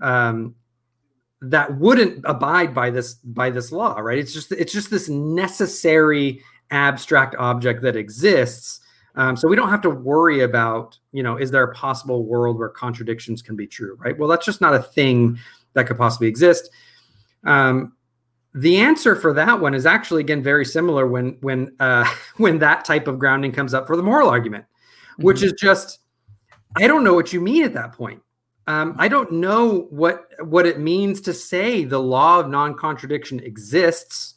[0.00, 0.54] um,
[1.40, 3.98] that wouldn't abide by this by this law.
[3.98, 4.18] Right?
[4.18, 8.80] It's just it's just this necessary abstract object that exists
[9.16, 12.58] um, so we don't have to worry about, you know, is there a possible world
[12.58, 14.16] where contradictions can be true, right?
[14.16, 15.38] Well, that's just not a thing
[15.72, 16.70] that could possibly exist.
[17.44, 17.94] Um,
[18.54, 22.84] the answer for that one is actually again very similar when when uh, when that
[22.84, 25.24] type of grounding comes up for the moral argument, mm-hmm.
[25.24, 26.00] which is just
[26.76, 28.22] I don't know what you mean at that point.
[28.66, 34.34] Um, I don't know what what it means to say the law of non-contradiction exists.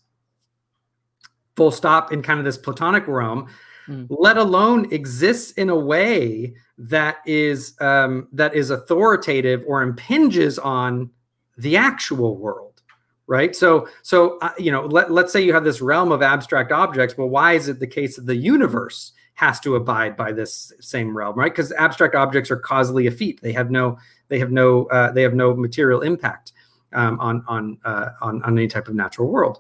[1.60, 3.50] Full stop in kind of this Platonic realm
[3.90, 4.08] mm.
[4.10, 11.10] let alone exists in a way that is um, that is authoritative or impinges on
[11.58, 12.82] the actual world
[13.28, 13.56] right?
[13.56, 17.18] So so uh, you know let, let's say you have this realm of abstract objects
[17.18, 21.16] well why is it the case that the universe has to abide by this same
[21.16, 21.52] realm right?
[21.52, 23.42] Because abstract objects are causally effete.
[23.42, 23.98] They have no
[24.30, 26.54] they have no uh, they have no material impact
[26.94, 29.60] um, on on, uh, on on any type of natural world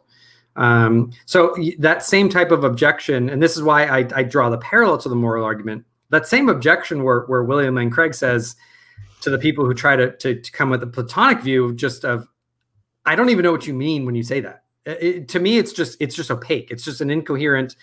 [0.59, 4.57] um, so that same type of objection and this is why I, I draw the
[4.59, 8.55] parallel to the moral argument that same objection where, where William Lane Craig says
[9.21, 12.27] to the people who try to, to, to come with a Platonic view just of,
[13.05, 14.63] I don't even know what you mean when you say that.
[14.85, 16.71] It, to me, it's just it's just opaque.
[16.71, 17.75] It's just an incoherent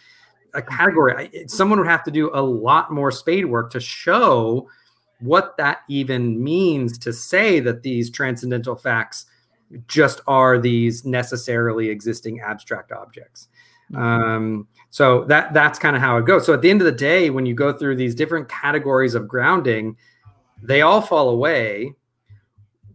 [0.55, 1.31] a category.
[1.35, 4.69] I, someone would have to do a lot more spade work to show
[5.21, 9.27] what that even means to say that these transcendental facts
[9.88, 13.48] just are these necessarily existing abstract objects.
[13.92, 14.02] Mm-hmm.
[14.02, 16.46] Um, so that that's kind of how it goes.
[16.46, 19.29] So at the end of the day, when you go through these different categories of
[19.29, 19.96] grounding,
[20.62, 21.94] they all fall away.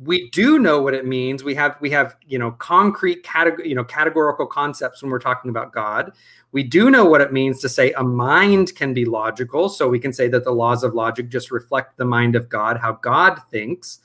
[0.03, 1.43] We do know what it means.
[1.43, 5.49] We have we have you know concrete category you know categorical concepts when we're talking
[5.49, 6.11] about God.
[6.51, 9.69] We do know what it means to say a mind can be logical.
[9.69, 12.77] So we can say that the laws of logic just reflect the mind of God,
[12.77, 13.99] how God thinks.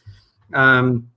[0.53, 1.09] Um,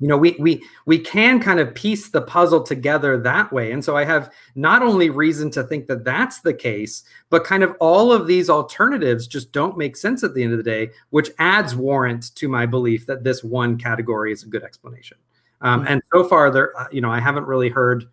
[0.00, 3.70] you know we we we can kind of piece the puzzle together that way.
[3.70, 7.62] And so i have not only reason to think that that's the case but kind
[7.62, 10.90] of all of these alternatives just don't make sense at the end of the day
[11.10, 15.18] which adds warrant to my belief that this one category is a good explanation.
[15.60, 18.06] Um, and so far there uh, you know i haven't really heard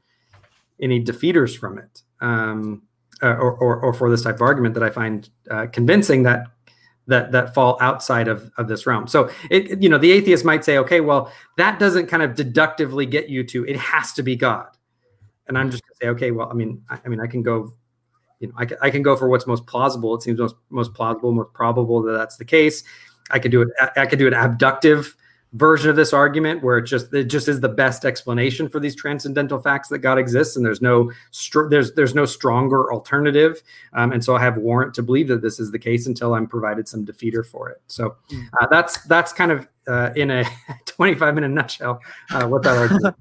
[0.80, 2.84] any defeaters from it um,
[3.24, 6.48] uh, or, or, or for this type of argument that i find uh, convincing that
[7.08, 9.08] that that fall outside of of this realm.
[9.08, 13.06] So it you know the atheist might say, okay, well that doesn't kind of deductively
[13.06, 14.68] get you to it has to be God,
[15.48, 17.74] and I'm just gonna say, okay, well I mean I, I mean I can go,
[18.40, 20.16] you know I can, I can go for what's most plausible.
[20.16, 22.84] It seems most most plausible, most probable that that's the case.
[23.30, 23.70] I could do it.
[23.96, 25.16] I could do an abductive
[25.54, 28.96] version of this argument where it just it just is the best explanation for these
[28.96, 33.62] transcendental facts that God exists, and there's no str- there's there's no stronger alternative,
[33.94, 36.48] um, and so I have warrant to believe that this is the case until I'm
[36.48, 37.82] provided some defeater for it.
[37.88, 38.42] So hmm.
[38.60, 40.44] uh, that's that's kind of uh, in a
[40.86, 43.16] 25 minute nutshell uh, what that argument.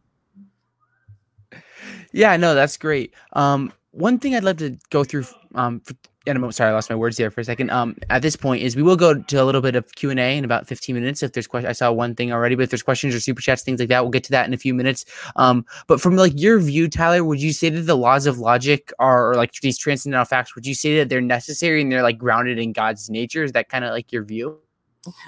[2.12, 3.15] yeah, no, that's great.
[3.35, 5.81] Um, one thing I'd love to go through um,
[6.27, 7.71] and I'm sorry, I lost my words there for a second.
[7.71, 10.21] Um, at this point, is we will go to a little bit of Q and
[10.21, 11.23] A in about 15 minutes.
[11.23, 13.62] If there's questions, I saw one thing already, but if there's questions or super chats,
[13.62, 15.05] things like that, we'll get to that in a few minutes.
[15.37, 18.93] Um, but from like your view, Tyler, would you say that the laws of logic
[18.99, 20.55] are or like these transcendental facts?
[20.55, 23.45] Would you say that they're necessary and they're like grounded in God's nature?
[23.45, 24.59] Is that kind of like your view?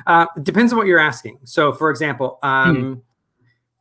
[0.07, 1.39] Uh, depends on what you're asking.
[1.45, 2.77] So, for example, um,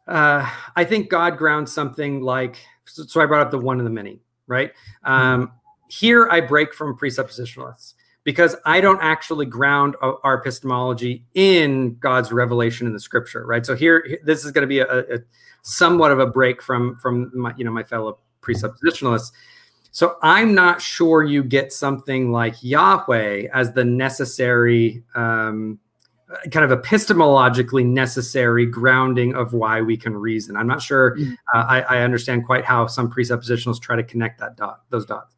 [0.07, 0.13] hmm.
[0.13, 2.57] uh, I think God grounds something like.
[2.85, 4.71] So, so, I brought up the one and the many, right?
[5.03, 5.11] Hmm.
[5.11, 5.51] Um,
[5.87, 12.85] here I break from presuppositionalists because I don't actually ground our epistemology in God's revelation
[12.85, 13.65] in the scripture, right?
[13.65, 15.19] So here, this is going to be a, a,
[15.61, 19.31] somewhat of a break from from my, you know my fellow presuppositionalists.
[19.91, 25.79] So I'm not sure you get something like Yahweh as the necessary, um,
[26.51, 30.55] kind of epistemologically necessary grounding of why we can reason.
[30.55, 31.33] I'm not sure mm.
[31.53, 35.35] uh, I, I, understand quite how some presuppositionalists try to connect that dot, those dots.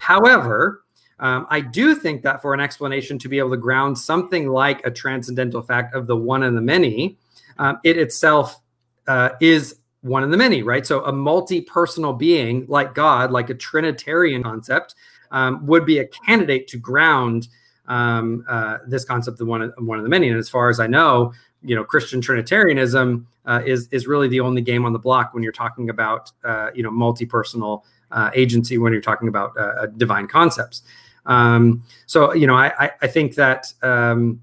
[0.00, 0.82] However,
[1.18, 4.84] um, I do think that for an explanation to be able to ground something like
[4.86, 7.18] a transcendental fact of the one and the many,
[7.58, 8.60] um, it itself
[9.06, 10.86] uh, is one and the many, right?
[10.86, 14.94] So a multi-personal being like God, like a Trinitarian concept,
[15.30, 17.48] um, would be a candidate to ground
[17.86, 20.30] um, uh, this concept of one, one of the many.
[20.30, 24.40] And as far as I know, you know, Christian Trinitarianism uh, is is really the
[24.40, 28.78] only game on the block when you're talking about uh, you know multi-personal uh, agency
[28.78, 30.82] when you're talking about uh, divine concepts.
[31.26, 34.42] Um, so you know, I, I think that um,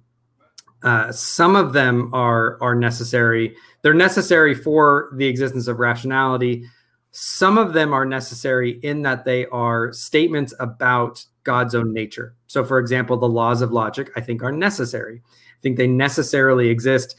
[0.83, 3.55] uh, some of them are are necessary.
[3.81, 6.65] They're necessary for the existence of rationality.
[7.11, 12.35] Some of them are necessary in that they are statements about God's own nature.
[12.45, 15.21] So, for example, the laws of logic I think are necessary.
[15.25, 17.15] I think they necessarily exist.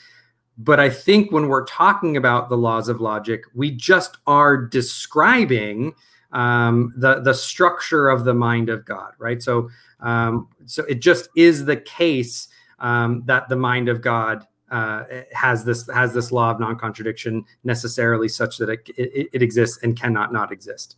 [0.56, 5.94] But I think when we're talking about the laws of logic, we just are describing
[6.32, 9.42] um, the the structure of the mind of God, right?
[9.42, 15.04] So um, so it just is the case um, that the mind of God uh,
[15.32, 19.78] has this has this law of non contradiction necessarily such that it, it, it, exists
[19.82, 20.96] and cannot not exist.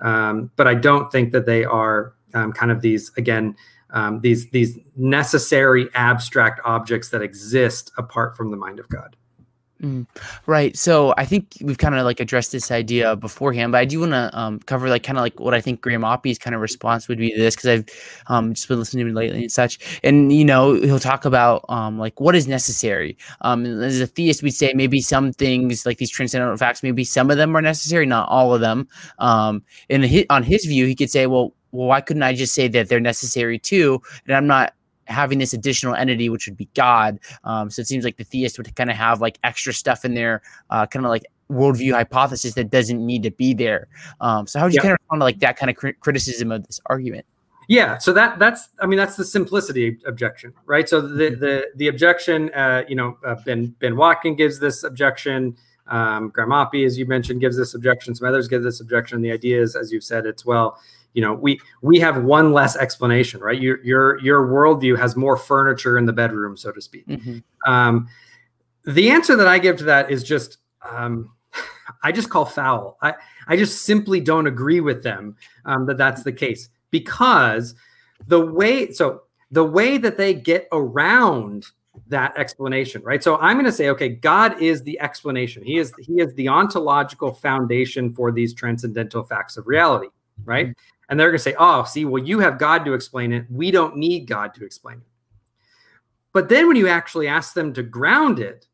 [0.00, 3.54] Um, but I don't think that they are um, kind of these again
[3.90, 9.16] um, these these necessary abstract objects that exist apart from the mind of God.
[9.82, 10.06] Mm,
[10.46, 10.76] right.
[10.76, 14.12] So I think we've kind of like addressed this idea beforehand, but I do want
[14.12, 17.08] to um, cover like kind of like what I think Graham Oppy's kind of response
[17.08, 17.84] would be to this because I've
[18.28, 20.00] um, just been listening to him lately and such.
[20.04, 23.16] And you know, he'll talk about um, like what is necessary.
[23.40, 27.28] Um, as a theist, we'd say maybe some things like these transcendental facts, maybe some
[27.28, 28.86] of them are necessary, not all of them.
[29.18, 32.54] Um, and his, on his view, he could say, well, well, why couldn't I just
[32.54, 34.00] say that they're necessary too?
[34.26, 34.74] And I'm not
[35.06, 37.18] having this additional entity, which would be God.
[37.44, 40.14] Um, so it seems like the theist would kind of have like extra stuff in
[40.14, 43.88] there, uh, kind of like worldview hypothesis that doesn't need to be there.
[44.20, 46.50] Um, so how would you kind of respond to like that kind of cr- criticism
[46.50, 47.26] of this argument?
[47.68, 50.88] Yeah, so that that's I mean that's the simplicity objection, right?
[50.88, 51.40] So the mm-hmm.
[51.40, 55.56] the the objection, uh, you know, uh, Ben Ben Watkin gives this objection.
[55.86, 58.14] Um, Graham Oppy, as you mentioned, gives this objection.
[58.14, 59.20] Some others give this objection.
[59.20, 60.78] The idea is, as you've said, it's well,
[61.14, 63.60] you know we we have one less explanation right?
[63.60, 67.06] Your your your worldview has more furniture in the bedroom so to speak.
[67.06, 67.38] Mm-hmm.
[67.70, 68.08] um,
[68.84, 70.58] the answer that i give to that is just
[70.90, 71.30] um,
[72.02, 72.98] i just call foul.
[73.02, 73.14] I
[73.46, 77.74] i just simply don't agree with them um, that that's the case because
[78.26, 81.66] the way so the way that they get around
[82.08, 83.22] that explanation right?
[83.22, 85.62] So i'm going to say okay god is the explanation.
[85.62, 90.08] He is he is the ontological foundation for these transcendental facts of reality
[90.44, 93.34] right mm-hmm and they're going to say, oh, see, well, you have God to explain
[93.34, 93.44] it.
[93.50, 95.06] We don't need God to explain it.
[96.32, 98.66] But then when you actually ask them to ground it,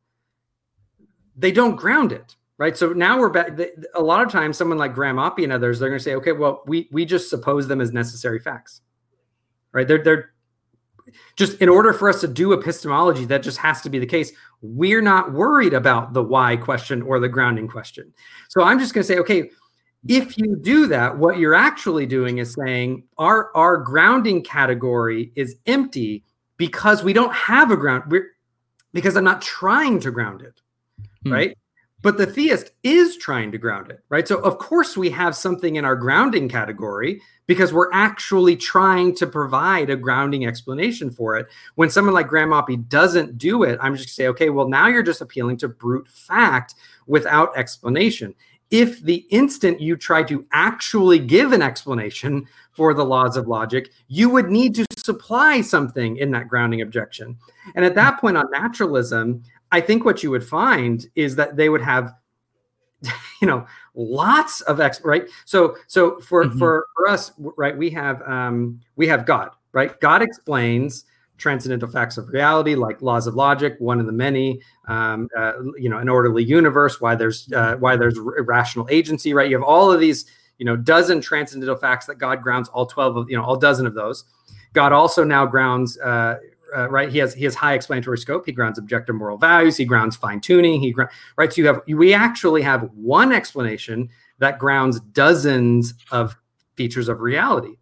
[1.36, 2.76] they don't ground it, right?
[2.76, 3.58] So now we're back.
[3.96, 6.30] A lot of times, someone like Graham Oppy and others, they're going to say, okay,
[6.30, 8.82] well, we we just suppose them as necessary facts,
[9.72, 9.88] right?
[9.88, 10.30] They're they're
[11.34, 14.30] just in order for us to do epistemology, that just has to be the case.
[14.62, 18.12] We're not worried about the why question or the grounding question.
[18.48, 19.50] So I'm just going to say, okay,
[20.06, 25.56] if you do that, what you're actually doing is saying our our grounding category is
[25.66, 26.22] empty
[26.56, 28.04] because we don't have a ground.
[28.08, 28.28] We're
[28.92, 30.61] because I'm not trying to ground it,
[31.24, 31.32] hmm.
[31.32, 31.58] right?
[32.00, 34.28] But the theist is trying to ground it, right?
[34.28, 39.26] So of course we have something in our grounding category because we're actually trying to
[39.26, 41.48] provide a grounding explanation for it.
[41.74, 45.02] When someone like Graham Oppy doesn't do it, I'm just say, okay, well now you're
[45.02, 46.76] just appealing to brute fact
[47.08, 48.34] without explanation
[48.70, 53.90] if the instant you try to actually give an explanation for the laws of logic,
[54.09, 57.37] you would need to supply something in that grounding objection.
[57.74, 61.68] And at that point on naturalism, I think what you would find is that they
[61.68, 62.14] would have
[63.40, 66.59] you know lots of ex right so so for mm-hmm.
[66.59, 71.04] for for us right we have um we have god right god explains
[71.38, 75.88] transcendental facts of reality, like laws of logic, one of the many, um, uh, you
[75.88, 79.48] know, an orderly universe, why there's uh, why there's irrational agency, right?
[79.48, 80.27] You have all of these,
[80.59, 83.87] you know, dozen transcendental facts that God grounds all twelve of, you know, all dozen
[83.87, 84.24] of those.
[84.74, 86.37] God also now grounds, uh,
[86.77, 87.09] uh right?
[87.11, 88.44] He has he has high explanatory scope.
[88.44, 89.77] He grounds objective moral values.
[89.77, 90.81] He grounds fine tuning.
[90.81, 90.94] He
[91.37, 91.53] right.
[91.53, 96.37] So you have we actually have one explanation that grounds dozens of
[96.74, 97.77] features of reality.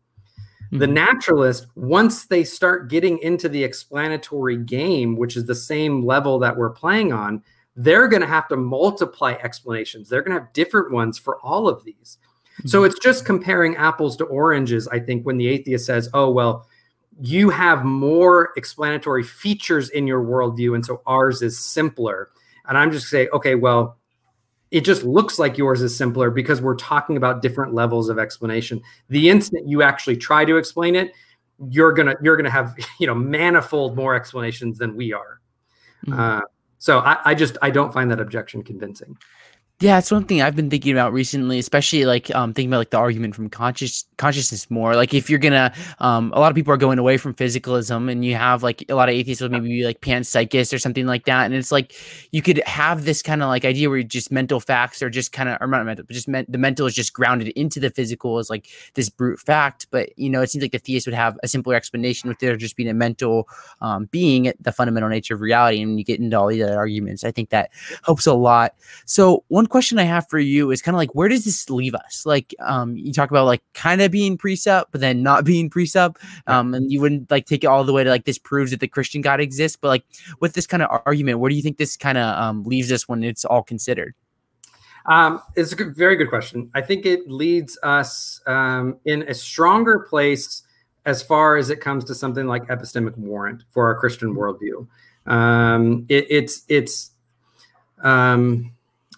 [0.72, 0.94] The mm-hmm.
[0.94, 6.56] naturalist, once they start getting into the explanatory game, which is the same level that
[6.56, 7.42] we're playing on,
[7.76, 10.08] they're going to have to multiply explanations.
[10.08, 12.18] They're going to have different ones for all of these.
[12.58, 12.68] Mm-hmm.
[12.68, 16.66] So it's just comparing apples to oranges, I think, when the atheist says, oh, well,
[17.20, 20.74] you have more explanatory features in your worldview.
[20.74, 22.30] And so ours is simpler.
[22.68, 23.98] And I'm just saying, okay, well,
[24.76, 28.82] it just looks like yours is simpler because we're talking about different levels of explanation.
[29.08, 31.14] The instant you actually try to explain it,
[31.70, 35.40] you're gonna you're gonna have you know manifold more explanations than we are.
[36.06, 36.20] Mm-hmm.
[36.20, 36.40] Uh,
[36.76, 39.16] so I, I just I don't find that objection convincing.
[39.78, 42.90] Yeah, it's one thing I've been thinking about recently, especially like um, thinking about like
[42.90, 44.96] the argument from conscious consciousness more.
[44.96, 48.24] Like if you're gonna, um, a lot of people are going away from physicalism, and
[48.24, 51.26] you have like a lot of atheists would maybe be like panpsychists or something like
[51.26, 51.92] that, and it's like
[52.32, 55.50] you could have this kind of like idea where just mental facts are just kind
[55.50, 58.48] of or not mental, but just the mental is just grounded into the physical as
[58.48, 59.88] like this brute fact.
[59.90, 62.56] But you know, it seems like the theist would have a simpler explanation with there
[62.56, 63.46] just being a mental
[63.82, 66.62] um, being, at the fundamental nature of reality, and when you get into all these
[66.62, 67.68] other arguments, I think that
[68.06, 68.74] helps a lot.
[69.04, 71.68] So one one question I have for you is kind of like, where does this
[71.68, 72.24] leave us?
[72.24, 76.16] Like, um, you talk about like kind of being presup, but then not being presup.
[76.46, 78.78] Um, and you wouldn't like take it all the way to like this proves that
[78.78, 79.76] the Christian God exists.
[79.76, 80.04] But like
[80.38, 83.08] with this kind of argument, where do you think this kind of um, leaves us
[83.08, 84.14] when it's all considered?
[85.06, 86.70] Um, it's a good, very good question.
[86.74, 90.62] I think it leads us um, in a stronger place
[91.04, 94.86] as far as it comes to something like epistemic warrant for our Christian worldview.
[95.26, 97.10] Um, it, it's it's
[98.02, 98.75] um,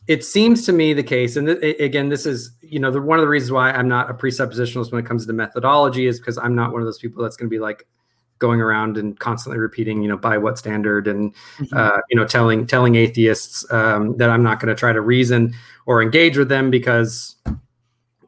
[0.09, 3.19] it seems to me the case, and th- again, this is you know the, one
[3.19, 6.39] of the reasons why I'm not a presuppositionalist when it comes to methodology is because
[6.39, 7.87] I'm not one of those people that's going to be like
[8.39, 11.77] going around and constantly repeating, you know, by what standard, and mm-hmm.
[11.77, 15.55] uh, you know, telling telling atheists um, that I'm not going to try to reason
[15.85, 17.37] or engage with them because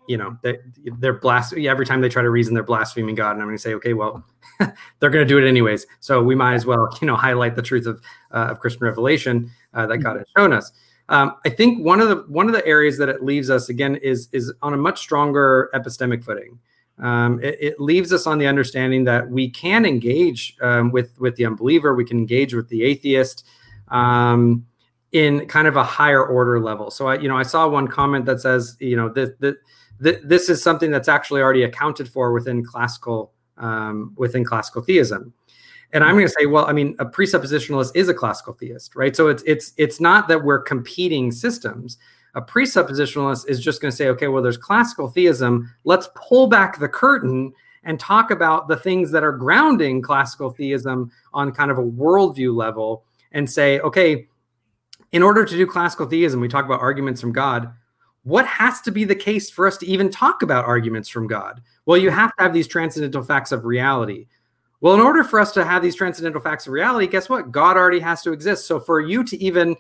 [0.07, 0.59] you know they,
[0.99, 3.63] they're blaspheming every time they try to reason they're blaspheming god and i'm going to
[3.63, 4.25] say okay well
[4.99, 5.87] they're going to do it anyways.
[6.01, 8.03] So we might as well you know highlight the truth of
[8.33, 10.73] uh, of christian revelation uh, that god has shown us
[11.11, 13.97] um, i think one of the one of the areas that it leaves us again
[13.97, 16.59] is is on a much stronger epistemic footing.
[16.99, 21.35] Um, it, it, leaves us on the understanding that we can engage um, with with
[21.37, 21.95] the unbeliever.
[21.95, 23.47] We can engage with the atheist
[23.89, 24.67] um,
[25.13, 26.91] in kind of a higher order level.
[26.91, 29.57] So i you know i saw one comment that says you know that that
[30.01, 35.33] this is something that's actually already accounted for within classical um, within classical theism.
[35.93, 39.15] And I'm going to say, well, I mean, a presuppositionalist is a classical theist, right?
[39.17, 41.99] So it's it's it's not that we're competing systems.
[42.35, 45.73] A presuppositionalist is just going to say, okay, well, there's classical theism.
[45.85, 51.11] Let's pull back the curtain and talk about the things that are grounding classical theism
[51.33, 54.29] on kind of a worldview level and say, okay,
[55.11, 57.73] in order to do classical theism, we talk about arguments from God
[58.25, 61.63] what has to be the case for us to even talk about arguments from God?
[61.87, 64.27] Well, you have to have these transcendental facts of reality.
[64.81, 67.53] Well, in order for us to have these transcendental facts of reality, guess what?
[67.53, 68.67] God already has to exist.
[68.67, 69.77] So for you to even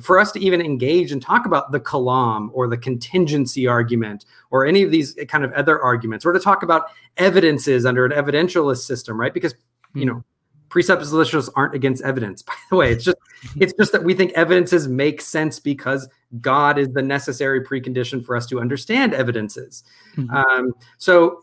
[0.00, 4.64] for us to even engage and talk about the kalam or the contingency argument or
[4.64, 6.84] any of these kind of other arguments or to talk about
[7.16, 9.34] evidences under an evidentialist system, right?
[9.34, 9.54] Because
[9.94, 10.22] you know,
[10.68, 13.16] presuppositionalists aren't against evidence by the way it's just
[13.56, 16.08] it's just that we think evidences make sense because
[16.40, 19.82] god is the necessary precondition for us to understand evidences
[20.16, 20.30] mm-hmm.
[20.34, 21.40] um, so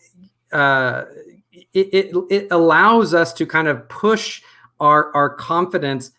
[0.52, 1.06] uh,
[1.74, 4.42] it, it, it allows us to kind of push
[4.80, 6.12] our our confidence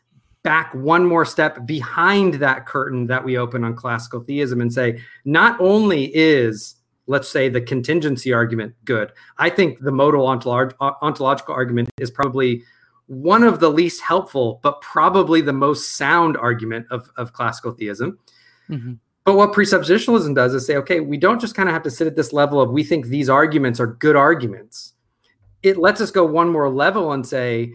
[0.42, 5.00] back one more step behind that curtain that we open on classical theism and say
[5.24, 6.76] not only is
[7.08, 12.62] let's say the contingency argument good i think the modal ontolog- ontological argument is probably
[13.06, 18.18] one of the least helpful, but probably the most sound argument of, of classical theism.
[18.68, 18.94] Mm-hmm.
[19.24, 22.06] But what presuppositionalism does is say, okay, we don't just kind of have to sit
[22.06, 24.94] at this level of we think these arguments are good arguments.
[25.62, 27.72] It lets us go one more level and say,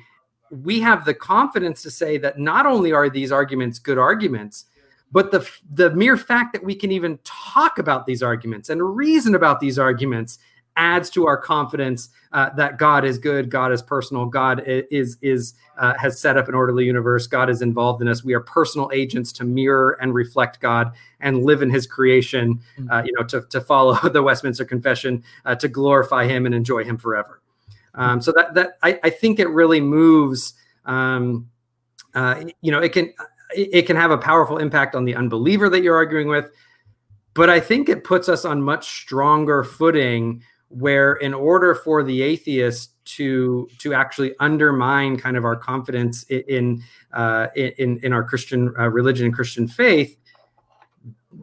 [0.52, 4.66] we have the confidence to say that not only are these arguments good arguments,
[5.12, 9.36] but the the mere fact that we can even talk about these arguments and reason
[9.36, 10.40] about these arguments
[10.78, 15.54] adds to our confidence uh, that God is good, God is personal, God is is
[15.78, 18.24] uh, has set up an orderly universe, God is involved in us.
[18.24, 22.62] We are personal agents to mirror and reflect God and live in His creation.
[22.78, 22.92] Mm.
[22.92, 26.84] Uh, you know, to to follow the Westminster Confession, uh, to glorify Him and enjoy
[26.84, 27.42] Him forever.
[27.96, 30.54] Um, so that that I, I, think it really moves.
[30.86, 31.50] Um,
[32.16, 33.14] uh, you know, it can
[33.54, 36.50] it can have a powerful impact on the unbeliever that you're arguing with
[37.34, 42.22] but I think it puts us on much stronger footing where in order for the
[42.22, 46.84] atheist to to actually undermine kind of our confidence in
[47.14, 50.18] uh, in in our Christian uh, religion and Christian faith,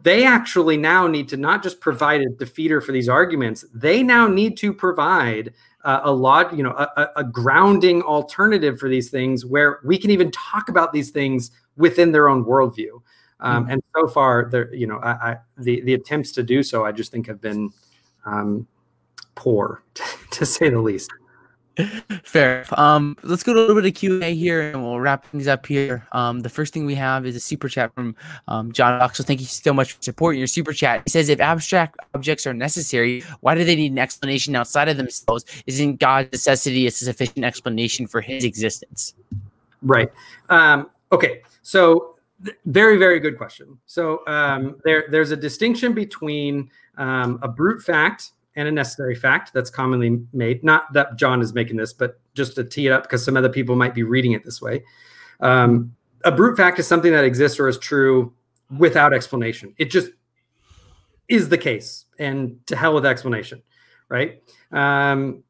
[0.03, 4.27] they actually now need to not just provide a defeater for these arguments; they now
[4.27, 9.45] need to provide uh, a lot, you know, a, a, grounding alternative for these things
[9.45, 13.01] where we can even talk about these things within their own worldview.
[13.39, 13.71] Um, mm-hmm.
[13.71, 16.91] And so far, there, you know, I, I, the the attempts to do so, I
[16.91, 17.69] just think have been
[18.25, 18.67] um,
[19.35, 19.83] poor,
[20.31, 21.09] to say the least.
[22.23, 22.65] Fair.
[22.73, 25.25] Um, let's go to a little bit of Q and A here, and we'll wrap
[25.27, 26.07] things up here.
[26.11, 28.15] Um, the first thing we have is a super chat from
[28.47, 29.13] um, John.
[29.13, 31.03] So thank you so much for supporting your super chat.
[31.05, 34.97] He says, "If abstract objects are necessary, why do they need an explanation outside of
[34.97, 35.45] themselves?
[35.65, 39.13] Isn't God's necessity a sufficient explanation for His existence?"
[39.81, 40.11] Right.
[40.49, 41.41] Um, okay.
[41.61, 42.15] So
[42.65, 48.31] very very good question so um, there there's a distinction between um, a brute fact
[48.59, 50.65] and a necessary fact that's commonly made.
[50.65, 53.47] Not that John is making this, but just to tee it up because some other
[53.47, 54.83] people might be reading it this way.
[55.39, 55.95] Um,
[56.25, 58.33] a brute fact is something that exists or is true
[58.77, 59.73] without explanation.
[59.77, 60.11] It just
[61.29, 63.63] is the case, and to hell with explanation,
[64.09, 64.43] right?
[64.73, 65.41] Um,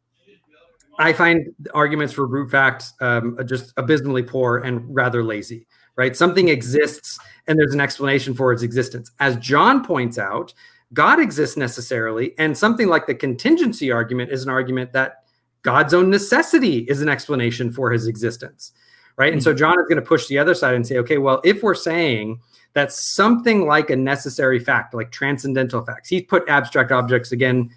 [0.99, 6.15] I find arguments for brute fact um, just abysmally poor and rather lazy, right?
[6.15, 9.09] Something exists and there's an explanation for its existence.
[9.19, 10.53] As John points out,
[10.93, 12.33] God exists necessarily.
[12.37, 15.23] And something like the contingency argument is an argument that
[15.61, 18.71] God's own necessity is an explanation for his existence.
[19.17, 19.27] Right.
[19.27, 19.33] Mm-hmm.
[19.33, 19.59] And so mm-hmm.
[19.59, 22.39] John is going to push the other side and say, okay, well, if we're saying
[22.73, 27.69] that something like a necessary fact, like transcendental facts, he's put abstract objects again.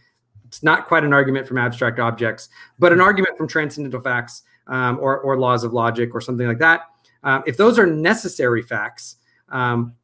[0.47, 2.49] It's not quite an argument from abstract objects,
[2.79, 6.59] but an argument from transcendental facts um, or, or laws of logic or something like
[6.59, 6.83] that.
[7.25, 9.17] Um, if those are necessary facts,
[9.49, 9.95] um,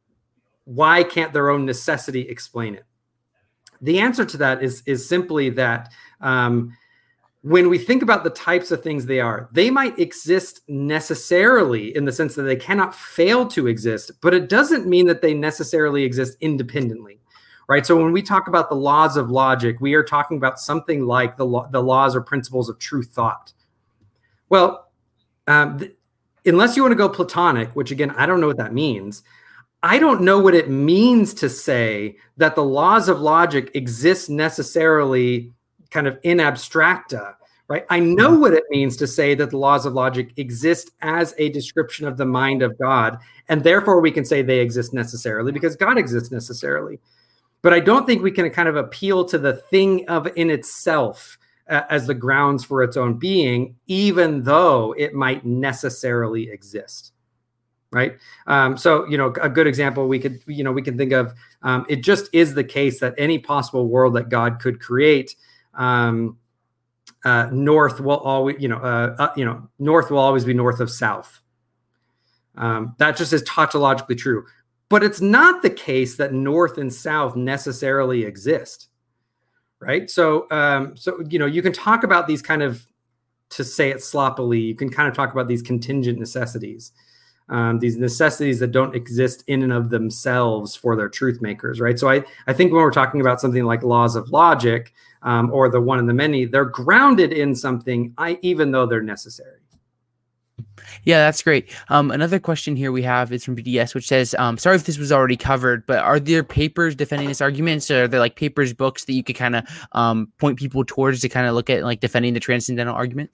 [0.65, 2.85] why can't their own necessity explain it?
[3.81, 6.75] The answer to that is is simply that um,
[7.41, 12.03] when we think about the types of things they are, they might exist necessarily in
[12.03, 16.03] the sense that they cannot fail to exist, but it doesn't mean that they necessarily
[16.03, 17.21] exist independently,
[17.69, 17.85] right?
[17.85, 21.37] So when we talk about the laws of logic, we are talking about something like
[21.37, 23.53] the, lo- the laws or principles of true thought.
[24.49, 24.89] Well,
[25.47, 25.95] um, th-
[26.45, 29.23] unless you want to go Platonic, which again, I don't know what that means.
[29.81, 35.53] I don't know what it means to say that the laws of logic exist necessarily
[35.89, 37.35] kind of in abstracta,
[37.69, 37.85] right?
[37.89, 41.49] I know what it means to say that the laws of logic exist as a
[41.49, 45.77] description of the mind of God, and therefore we can say they exist necessarily because
[45.77, 46.99] God exists necessarily.
[47.61, 51.37] But I don't think we can kind of appeal to the thing of in itself
[51.69, 57.13] uh, as the grounds for its own being, even though it might necessarily exist
[57.91, 58.17] right
[58.47, 61.33] um, so you know a good example we could you know we can think of
[61.63, 65.35] um, it just is the case that any possible world that god could create
[65.73, 66.37] um,
[67.25, 70.79] uh, north will always, you know, uh, uh, you know, north will always be north
[70.79, 71.41] of south.
[72.55, 74.45] Um, that just is tautologically true.
[74.89, 78.87] But it's not the case that north and south necessarily exist,
[79.79, 80.09] right?
[80.09, 82.85] So, um, so you know, you can talk about these kind of,
[83.51, 86.91] to say it sloppily, you can kind of talk about these contingent necessities.
[87.49, 91.97] Um, these necessities that don't exist in and of themselves for their truth makers, right?
[91.97, 95.69] So I, I think when we're talking about something like laws of logic, um, or
[95.69, 99.57] the one and the many, they're grounded in something, I, even though they're necessary.
[101.03, 101.71] Yeah, that's great.
[101.89, 104.97] Um, another question here we have is from BDS, which says, um, "Sorry if this
[104.97, 107.83] was already covered, but are there papers defending this argument?
[107.83, 111.21] So are there like papers, books that you could kind of um, point people towards
[111.21, 113.29] to kind of look at like defending the transcendental argument?"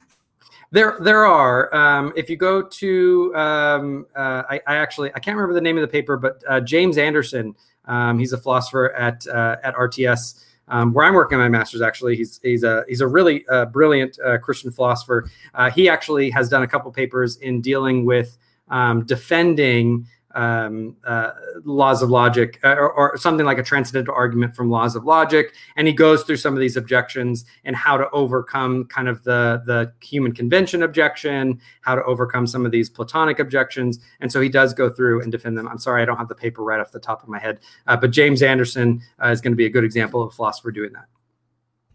[0.76, 1.74] There, there are.
[1.74, 5.78] Um, if you go to, um, uh, I, I, actually I can't remember the name
[5.78, 7.56] of the paper, but uh, James Anderson,
[7.86, 11.82] um, he's a philosopher at uh, at RTS um, where I'm working on my master's.
[11.82, 15.32] Actually, he's he's a he's a really uh, brilliant uh, Christian philosopher.
[15.54, 20.06] Uh, he actually has done a couple papers in dealing with um, defending
[20.36, 21.32] um, uh,
[21.64, 25.54] laws of logic uh, or, or, something like a transcendental argument from laws of logic.
[25.78, 29.64] And he goes through some of these objections and how to overcome kind of the
[29.66, 34.00] the human convention objection how to overcome some of these platonic objections.
[34.20, 35.68] And so he does go through and defend them.
[35.68, 37.60] I'm sorry i don't have the paper right off the top of my head.
[37.88, 40.72] Uh, but james anderson uh, is going to be a good example of a philosopher
[40.72, 41.06] doing that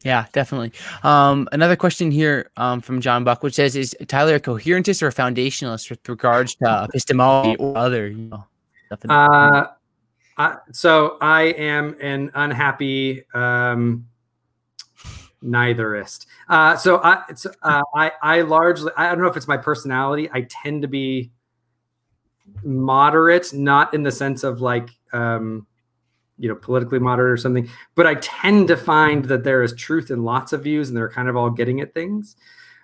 [0.02, 0.72] yeah, definitely.
[1.02, 5.08] Um, another question here um, from John Buck, which says, "Is Tyler a coherentist or
[5.08, 8.46] a foundationalist with regards to epistemology or other?" You know,
[9.08, 9.66] uh,
[10.38, 14.06] I, so I am an unhappy um,
[15.44, 16.24] neitherist.
[16.48, 17.22] Uh, so I,
[17.62, 20.30] uh, I, I largely, I don't know if it's my personality.
[20.32, 21.30] I tend to be
[22.62, 24.88] moderate, not in the sense of like.
[25.12, 25.66] Um,
[26.40, 30.10] you know politically moderate or something but i tend to find that there is truth
[30.10, 32.34] in lots of views and they're kind of all getting at things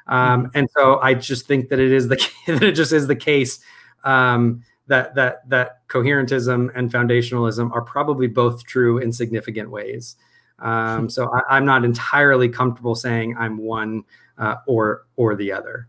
[0.06, 0.58] um, mm-hmm.
[0.58, 3.58] and so i just think that it is the that it just is the case
[4.04, 10.16] um, that that that coherentism and foundationalism are probably both true in significant ways
[10.58, 11.08] um, hmm.
[11.08, 14.04] so I, am not entirely comfortable saying i'm one
[14.38, 15.88] uh, or or the other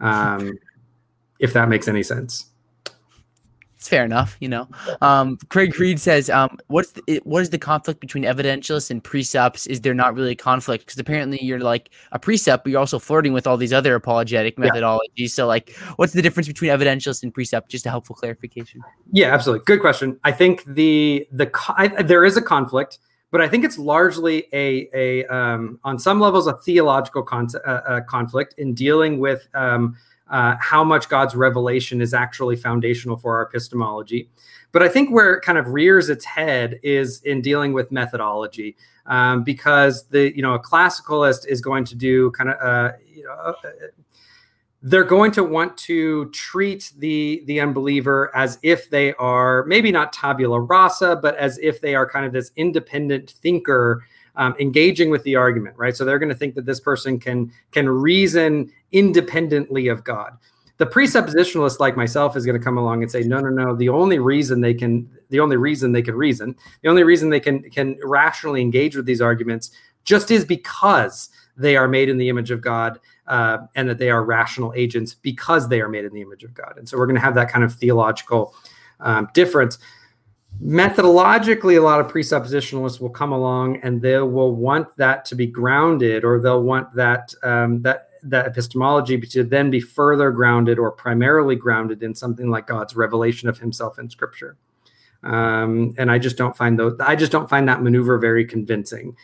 [0.00, 0.58] um,
[1.38, 2.50] if that makes any sense
[3.84, 4.66] it's fair enough, you know.
[5.02, 9.66] Um, Craig Reed says, um, "What's the, what is the conflict between evidentialists and presups?
[9.66, 10.86] Is there not really a conflict?
[10.86, 14.56] Because apparently you're like a presup, but you're also flirting with all these other apologetic
[14.56, 15.00] methodologies.
[15.16, 15.26] Yeah.
[15.26, 17.68] So, like, what's the difference between evidentialist and presup?
[17.68, 18.80] Just a helpful clarification."
[19.12, 19.64] Yeah, absolutely.
[19.66, 20.18] Good question.
[20.24, 24.88] I think the the I, there is a conflict, but I think it's largely a
[24.94, 29.46] a um, on some levels a theological con- uh, uh, conflict in dealing with.
[29.52, 29.94] Um,
[30.34, 34.28] uh, how much God's revelation is actually foundational for our epistemology.
[34.72, 38.76] But I think where it kind of rears its head is in dealing with methodology,
[39.06, 43.22] um, because the you know a classicalist is going to do kind of uh, you
[43.22, 43.32] know.
[43.32, 43.52] Uh,
[44.86, 50.12] they're going to want to treat the the unbeliever as if they are maybe not
[50.12, 54.04] tabula rasa, but as if they are kind of this independent thinker
[54.36, 55.96] um, engaging with the argument, right?
[55.96, 60.36] So they're going to think that this person can can reason independently of God.
[60.78, 63.76] The presuppositionalist like myself is going to come along and say, no, no, no.
[63.76, 67.40] The only reason they can, the only reason they can reason, the only reason they
[67.40, 69.70] can can rationally engage with these arguments,
[70.04, 74.10] just is because they are made in the image of God uh, and that they
[74.10, 76.74] are rational agents because they are made in the image of God.
[76.76, 78.54] And so we're going to have that kind of theological
[79.00, 79.78] um, difference
[80.62, 85.46] methodologically a lot of presuppositionalists will come along and they will want that to be
[85.46, 90.90] grounded or they'll want that um, that that epistemology to then be further grounded or
[90.90, 94.56] primarily grounded in something like god's revelation of himself in scripture
[95.24, 99.14] um, and i just don't find those i just don't find that maneuver very convincing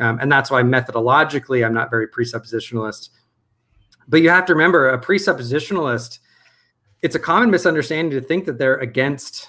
[0.00, 3.10] Um, and that's why methodologically, I'm not very presuppositionalist.
[4.06, 6.20] But you have to remember a presuppositionalist,
[7.02, 9.48] it's a common misunderstanding to think that they're against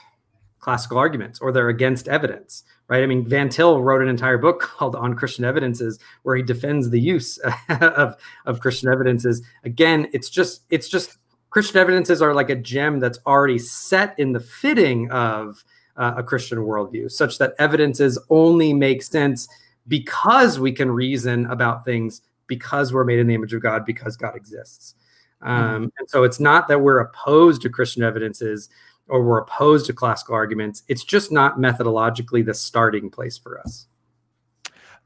[0.60, 3.04] classical arguments or they're against evidence right?
[3.04, 6.90] I mean, Van Til wrote an entire book called On Christian Evidences, where he defends
[6.90, 7.38] the use
[7.70, 9.42] of, of Christian evidences.
[9.64, 11.18] Again, it's just it's just
[11.52, 15.64] Christian evidences are like a gem that's already set in the fitting of
[15.96, 19.48] uh, a Christian worldview, such that evidences only make sense
[19.88, 24.16] because we can reason about things because we're made in the image of God, because
[24.16, 24.96] God exists.
[25.42, 25.84] Um, mm-hmm.
[25.98, 28.70] And so it's not that we're opposed to Christian evidences
[29.10, 30.84] or we're opposed to classical arguments.
[30.88, 33.88] It's just not methodologically the starting place for us.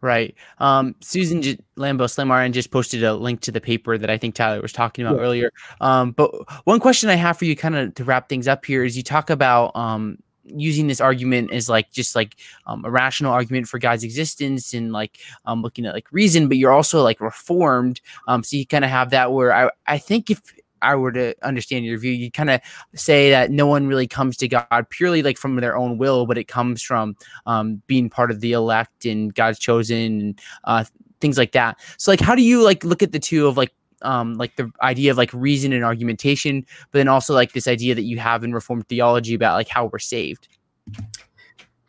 [0.02, 0.36] Right.
[0.60, 4.36] Um, Susan J- Lambo Slamaran just posted a link to the paper that I think
[4.36, 5.24] Tyler was talking about yeah.
[5.24, 5.52] earlier.
[5.80, 6.30] Um, but
[6.66, 9.04] one question I have for you, kind of to wrap things up here, is you
[9.04, 12.36] talk about um, using this argument as like just like
[12.68, 16.58] um, a rational argument for God's existence and like um, looking at like reason, but
[16.58, 18.02] you're also like reformed.
[18.28, 20.42] Um, so you kind of have that where I I think if
[20.84, 22.62] I were to understand your view, you kind of
[22.94, 26.38] say that no one really comes to God purely like from their own will, but
[26.38, 27.16] it comes from
[27.46, 30.84] um, being part of the elect and God's chosen and uh,
[31.22, 31.80] things like that.
[31.98, 33.72] So like, how do you like look at the two of like
[34.02, 37.96] um, like the idea of like reason and argumentation, but then also like this idea
[37.96, 40.48] that you have in Reformed theology about like how we're saved?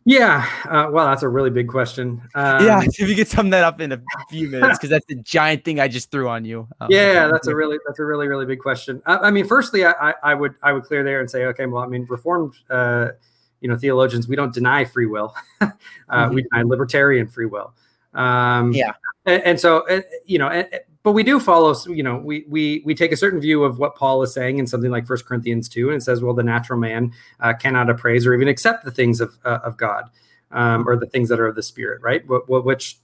[0.07, 2.21] Yeah, uh, well, that's a really big question.
[2.35, 5.15] Um, yeah, if you could sum that up in a few minutes, because that's the
[5.17, 6.69] giant thing I just threw on you.
[6.81, 9.03] Um, yeah, that's a really that's a really really big question.
[9.07, 11.83] I, I mean, firstly, I, I, would I would clear there and say, okay, well,
[11.83, 13.09] I mean, reformed, uh,
[13.61, 15.35] you know, theologians, we don't deny free will.
[15.63, 15.71] uh,
[16.11, 16.35] mm-hmm.
[16.35, 17.73] We deny libertarian free will.
[18.13, 18.93] Um, yeah,
[19.25, 20.65] and, and so uh, you know,
[21.05, 23.95] but we do follow you know we we we take a certain view of what
[23.95, 26.81] paul is saying in something like First corinthians 2 and it says well the natural
[26.81, 30.11] man uh, cannot appraise or even accept the things of uh, of god
[30.51, 32.27] um, or the things that are of the spirit right?
[32.29, 32.99] What, what, which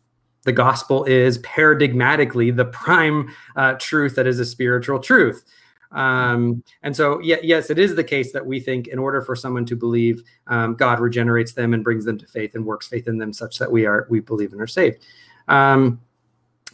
[0.45, 5.45] the gospel is paradigmatically the prime uh, truth that is a spiritual truth.
[5.93, 9.35] Um, and so yeah, yes it is the case that we think in order for
[9.35, 13.09] someone to believe um, god regenerates them and brings them to faith and works faith
[13.09, 15.05] in them such that we are we believe and are saved.
[15.49, 16.01] Um,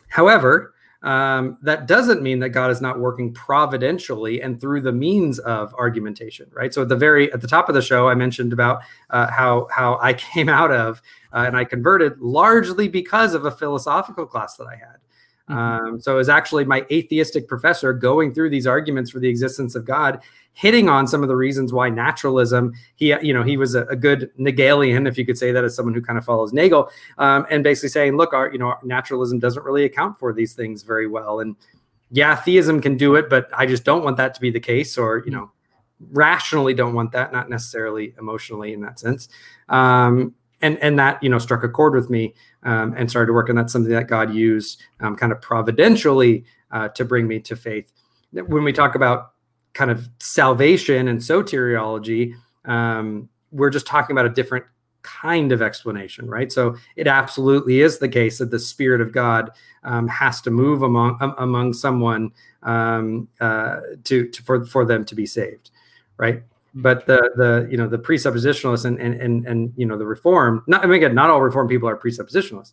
[0.08, 0.74] however
[1.06, 5.72] um, that doesn't mean that God is not working providentially and through the means of
[5.74, 6.74] argumentation, right?
[6.74, 9.68] So at the very at the top of the show, I mentioned about uh, how
[9.70, 11.00] how I came out of
[11.32, 14.96] uh, and I converted largely because of a philosophical class that I had.
[15.48, 15.58] Mm-hmm.
[15.58, 19.74] Um, so it was actually my atheistic professor going through these arguments for the existence
[19.74, 20.20] of God
[20.54, 23.94] hitting on some of the reasons why naturalism he you know he was a, a
[23.94, 27.46] good Nagelian if you could say that as someone who kind of follows Nagel um,
[27.50, 31.06] and basically saying look our you know naturalism doesn't really account for these things very
[31.06, 31.40] well.
[31.40, 31.54] And
[32.10, 34.98] yeah theism can do it but I just don't want that to be the case
[34.98, 35.52] or you know
[36.10, 39.28] rationally don't want that not necessarily emotionally in that sense.
[39.68, 43.32] Um, and and that you know struck a chord with me um, and started to
[43.32, 47.40] work and that's something that God used um, kind of providentially uh, to bring me
[47.40, 47.92] to faith
[48.32, 49.32] when we talk about
[49.74, 52.34] kind of salvation and soteriology,
[52.64, 54.64] um, we're just talking about a different
[55.02, 56.50] kind of explanation, right?
[56.50, 59.50] So it absolutely is the case that the Spirit of God
[59.84, 62.32] um, has to move among among someone
[62.64, 65.70] um, uh, to, to, for for them to be saved,
[66.16, 66.42] right?
[66.78, 70.62] But the the you know the presuppositionalists and and and, and you know the reform
[70.66, 72.72] not I mean again not all reform people are presuppositionalists.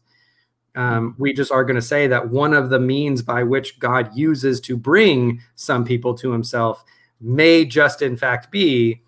[0.75, 4.09] Um, we just are going to say that one of the means by which God
[4.15, 6.83] uses to bring some people to himself
[7.21, 9.01] may just in fact be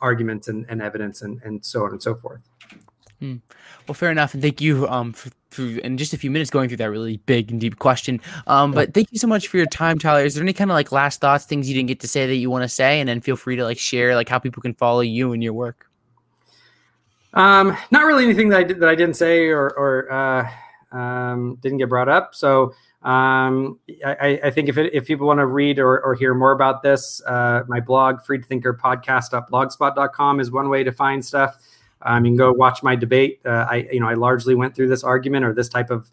[0.00, 2.40] arguments and, and evidence and, and so on and so forth.
[3.20, 3.36] Hmm.
[3.86, 4.34] Well, fair enough.
[4.34, 7.18] And thank you um, for, for, in just a few minutes going through that really
[7.18, 8.20] big and deep question.
[8.46, 10.24] Um, but thank you so much for your time, Tyler.
[10.24, 12.36] Is there any kind of like last thoughts, things you didn't get to say that
[12.36, 13.00] you want to say?
[13.00, 15.52] And then feel free to like share like how people can follow you and your
[15.52, 15.86] work.
[17.34, 20.48] Um, not really anything that I did that I didn't say or, or uh,
[20.96, 22.34] um, didn't get brought up.
[22.34, 26.34] So um, I, I, think if it, if people want to read or, or hear
[26.34, 31.66] more about this, uh, my blog freedthinkerpodcast.blogspot.com is one way to find stuff.
[32.02, 33.40] Um, you can go watch my debate.
[33.44, 36.10] Uh, I you know I largely went through this argument or this type of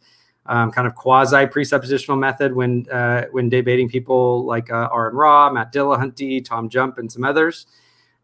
[0.48, 5.52] um, kind of quasi presuppositional method when uh, when debating people like uh, Aron Ra,
[5.52, 7.68] Matt Dillahunty, Tom Jump, and some others.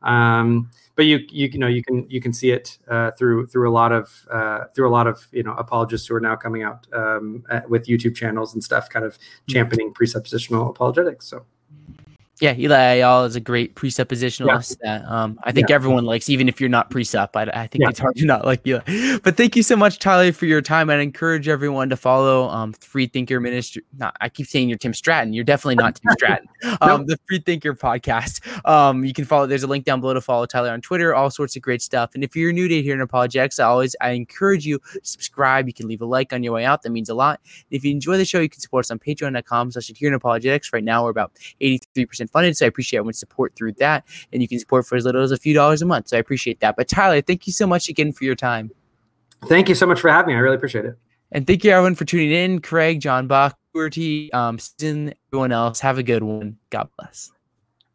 [0.01, 3.69] Um, but you, you you know you can you can see it uh, through through
[3.69, 6.63] a lot of uh, through a lot of you know apologists who are now coming
[6.63, 11.27] out um, with YouTube channels and stuff, kind of championing presuppositional apologetics.
[11.27, 11.45] So.
[12.43, 14.99] Yeah, Eli Ayala is a great presuppositionalist yeah.
[14.99, 15.75] that um, I think yeah.
[15.75, 17.29] everyone likes, even if you're not presup.
[17.35, 17.89] I, I think yeah.
[17.89, 18.81] it's hard to not like Eli.
[19.23, 20.89] But thank you so much, Tyler, for your time.
[20.89, 23.83] I'd encourage everyone to follow um, Free Thinker Ministry.
[23.97, 25.31] Not, I keep saying you're Tim Stratton.
[25.31, 26.49] You're definitely not Tim Stratton.
[26.81, 27.05] Um.
[27.05, 28.41] The Freed Thinker podcast.
[28.67, 29.45] Um, you can follow.
[29.45, 31.13] There's a link down below to follow Tyler on Twitter.
[31.13, 32.11] All sorts of great stuff.
[32.13, 35.67] And if you're new to here in Apologetics, I always I encourage you to subscribe.
[35.67, 36.81] You can leave a like on your way out.
[36.81, 37.41] That means a lot.
[37.69, 40.73] If you enjoy the show, you can support us on Patreon.com/slash Here in Apologetics.
[40.73, 42.57] Right now, we're about 83% funded.
[42.57, 44.03] So I appreciate everyone's support through that.
[44.33, 46.09] And you can support for as little as a few dollars a month.
[46.09, 46.75] So I appreciate that.
[46.75, 48.71] But Tyler, thank you so much again for your time.
[49.45, 50.37] Thank you so much for having me.
[50.37, 50.97] I really appreciate it.
[51.31, 52.61] And thank you everyone for tuning in.
[52.61, 53.57] Craig, John Bach,
[53.91, 55.79] T, um, Susan, everyone else.
[55.79, 56.57] Have a good one.
[56.69, 57.32] God bless.